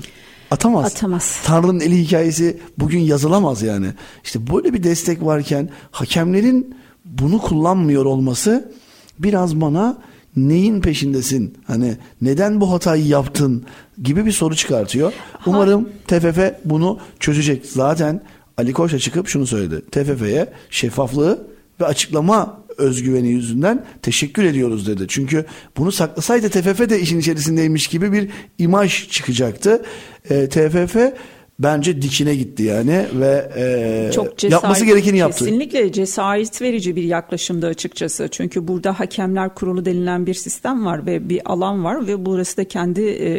[0.51, 0.85] Atamaz.
[0.85, 1.41] Atamaz.
[1.43, 3.87] Tanrı'nın eli hikayesi bugün yazılamaz yani.
[4.23, 6.75] İşte böyle bir destek varken hakemlerin
[7.05, 8.71] bunu kullanmıyor olması
[9.19, 9.97] biraz bana
[10.35, 11.57] neyin peşindesin?
[11.67, 13.65] Hani neden bu hatayı yaptın
[14.03, 15.13] gibi bir soru çıkartıyor.
[15.45, 17.65] Umarım TFF bunu çözecek.
[17.65, 18.21] Zaten
[18.57, 19.81] Ali Koç da çıkıp şunu söyledi.
[19.91, 21.47] TFF'ye şeffaflığı
[21.81, 25.05] ve açıklama özgüveni yüzünden teşekkür ediyoruz dedi.
[25.07, 25.45] Çünkü
[25.77, 29.85] bunu saklasaydı TFF de işin içerisindeymiş gibi bir imaj çıkacaktı.
[30.29, 30.95] E, TFF
[31.59, 35.45] bence dikine gitti yani ve e, çok cesaret, yapması gerekeni yaptı.
[35.45, 38.27] Kesinlikle cesaret verici bir yaklaşımdı açıkçası.
[38.31, 42.63] Çünkü burada hakemler kurulu denilen bir sistem var ve bir alan var ve burası da
[42.63, 43.29] kendi e,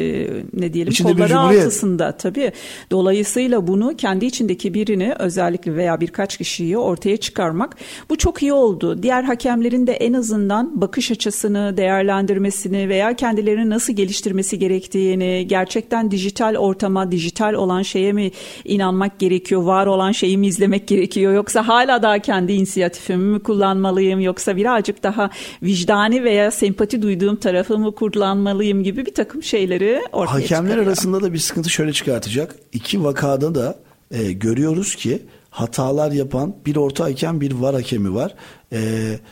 [0.53, 2.53] ne diyelim İçinde kolları altısında tabii.
[2.91, 7.77] Dolayısıyla bunu kendi içindeki birini özellikle veya birkaç kişiyi ortaya çıkarmak
[8.11, 9.03] bu çok iyi oldu.
[9.03, 16.57] Diğer hakemlerin de en azından bakış açısını değerlendirmesini veya kendilerini nasıl geliştirmesi gerektiğini gerçekten dijital
[16.57, 18.31] ortama, dijital olan şeye şeye mi
[18.65, 24.21] inanmak gerekiyor, var olan şeyi mi izlemek gerekiyor yoksa hala daha kendi inisiyatifimi mi kullanmalıyım
[24.21, 25.31] yoksa birazcık daha
[25.63, 30.87] vicdani veya sempati duyduğum tarafı mı kullanmalıyım gibi bir takım şeyleri ortaya Hakemler çıkarıyor.
[30.87, 32.57] arasında da bir sıkıntı şöyle çıkartacak.
[32.73, 33.79] İki vakada da
[34.11, 38.35] e, görüyoruz ki hatalar yapan bir orta hakem bir var hakemi var.
[38.73, 38.81] E,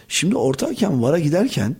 [0.09, 1.77] şimdi orta hakem vara giderken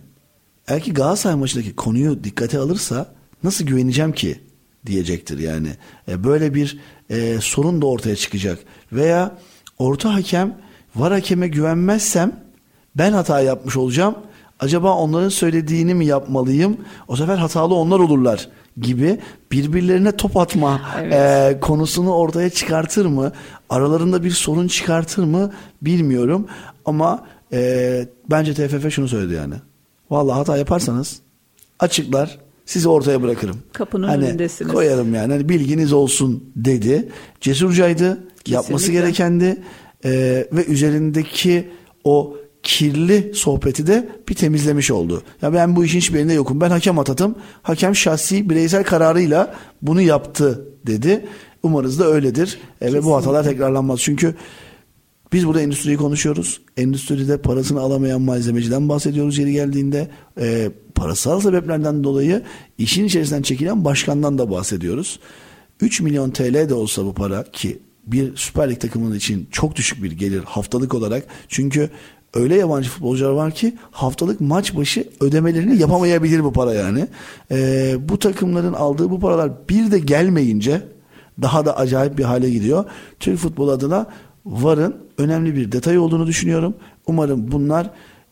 [0.67, 3.05] eğer ki Galatasaray maçındaki konuyu dikkate alırsa
[3.43, 4.39] nasıl güveneceğim ki
[4.85, 5.69] diyecektir yani.
[6.07, 8.59] E, böyle bir e, sorun da ortaya çıkacak.
[8.91, 9.37] Veya
[9.79, 10.57] orta hakem
[10.95, 12.43] var hakeme güvenmezsem
[12.95, 14.15] ben hata yapmış olacağım.
[14.59, 16.77] Acaba onların söylediğini mi yapmalıyım?
[17.07, 18.49] O sefer hatalı onlar olurlar
[18.81, 19.19] gibi
[19.51, 21.13] birbirlerine top atma evet.
[21.13, 23.31] e, konusunu ortaya çıkartır mı?
[23.69, 26.47] Aralarında bir sorun çıkartır mı bilmiyorum.
[26.85, 29.53] Ama e, bence TFF şunu söyledi yani.
[30.09, 31.19] Vallahi hata yaparsanız
[31.79, 32.39] açıklar
[32.69, 33.57] sizi ortaya bırakırım.
[33.73, 34.71] Kapının hani, önündesiniz.
[34.71, 37.09] Koyarım yani hani bilginiz olsun dedi.
[37.41, 38.07] Cesurcaydı.
[38.09, 38.53] Kesinlikle.
[38.53, 39.57] Yapması gerekendi.
[40.05, 40.11] E,
[40.51, 41.69] ve üzerindeki
[42.03, 45.23] o kirli sohbeti de bir temizlemiş oldu.
[45.41, 46.61] Ya ben bu işin hiçbirinde yokum.
[46.61, 47.35] Ben hakem atadım.
[47.61, 51.25] Hakem şahsi bireysel kararıyla bunu yaptı dedi.
[51.63, 52.59] Umarız da öyledir.
[52.81, 53.99] E, ve bu hatalar tekrarlanmaz.
[53.99, 54.35] Çünkü
[55.33, 56.61] biz burada endüstriyi konuşuyoruz.
[56.77, 60.07] Endüstride parasını alamayan malzemeciden bahsediyoruz yeri geldiğinde.
[60.39, 62.41] E, parasal sebeplerden dolayı
[62.77, 65.19] işin içerisinden çekilen başkandan da bahsediyoruz.
[65.81, 70.03] 3 milyon TL de olsa bu para ki bir Süper Lig takımının için çok düşük
[70.03, 71.23] bir gelir haftalık olarak.
[71.47, 71.89] Çünkü
[72.33, 77.07] öyle yabancı futbolcular var ki haftalık maç başı ödemelerini yapamayabilir bu para yani.
[77.51, 80.81] Ee, bu takımların aldığı bu paralar bir de gelmeyince
[81.41, 82.85] daha da acayip bir hale gidiyor.
[83.19, 84.07] Türk futbol adına
[84.49, 86.73] VAR'ın önemli bir detay olduğunu düşünüyorum.
[87.07, 87.89] Umarım bunlar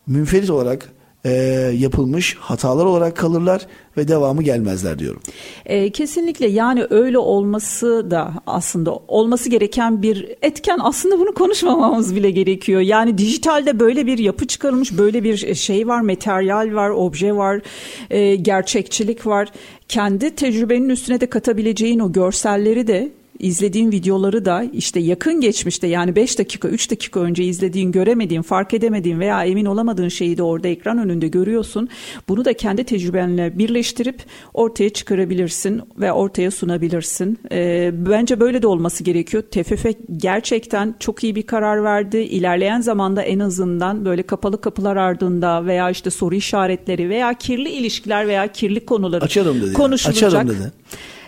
[0.07, 0.91] münferit olarak
[1.25, 1.31] e,
[1.77, 5.21] yapılmış hatalar olarak kalırlar ve devamı gelmezler diyorum.
[5.65, 12.31] E, kesinlikle yani öyle olması da aslında olması gereken bir etken aslında bunu konuşmamamız bile
[12.31, 12.81] gerekiyor.
[12.81, 17.61] Yani dijitalde böyle bir yapı çıkarılmış böyle bir şey var materyal var obje var
[18.09, 19.49] e, gerçekçilik var.
[19.87, 26.15] Kendi tecrübenin üstüne de katabileceğin o görselleri de izlediğin videoları da işte yakın geçmişte yani
[26.15, 30.67] 5 dakika 3 dakika önce izlediğin göremediğin fark edemediğin veya emin olamadığın şeyi de orada
[30.67, 31.89] ekran önünde görüyorsun.
[32.29, 34.23] Bunu da kendi tecrübenle birleştirip
[34.53, 37.39] ortaya çıkarabilirsin ve ortaya sunabilirsin.
[37.51, 39.43] E, bence böyle de olması gerekiyor.
[39.43, 39.85] TFF
[40.17, 42.17] gerçekten çok iyi bir karar verdi.
[42.17, 48.27] İlerleyen zamanda en azından böyle kapalı kapılar ardında veya işte soru işaretleri veya kirli ilişkiler
[48.27, 49.73] veya kirli konuları Açarım dedi.
[49.73, 50.27] konuşulacak.
[50.33, 50.71] Açarım dedi.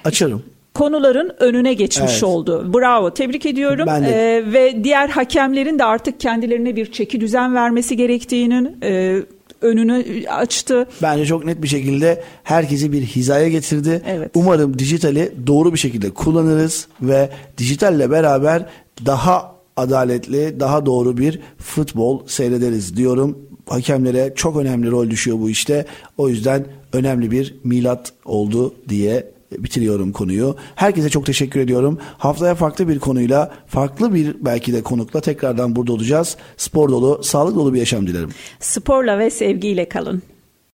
[0.06, 0.44] Açarım
[0.80, 2.24] konuların önüne geçmiş evet.
[2.24, 2.74] oldu.
[2.74, 3.86] Bravo, tebrik ediyorum.
[3.88, 4.08] Ben de.
[4.08, 9.22] Ee, ve diğer hakemlerin de artık kendilerine bir çeki düzen vermesi gerektiğinin e,
[9.62, 10.88] önünü açtı.
[11.02, 14.02] Bence çok net bir şekilde herkesi bir hizaya getirdi.
[14.08, 14.32] Evet.
[14.36, 18.66] Umarım dijitali doğru bir şekilde kullanırız ve dijitalle beraber
[19.06, 23.38] daha adaletli, daha doğru bir futbol seyrederiz diyorum.
[23.66, 25.86] Hakemlere çok önemli rol düşüyor bu işte.
[26.18, 30.56] O yüzden önemli bir milat oldu diye bitiriyorum konuyu.
[30.76, 32.00] Herkese çok teşekkür ediyorum.
[32.18, 36.38] Haftaya farklı bir konuyla, farklı bir belki de konukla tekrardan burada olacağız.
[36.58, 38.30] Spor dolu, sağlık dolu bir yaşam dilerim.
[38.60, 40.22] Sporla ve sevgiyle kalın.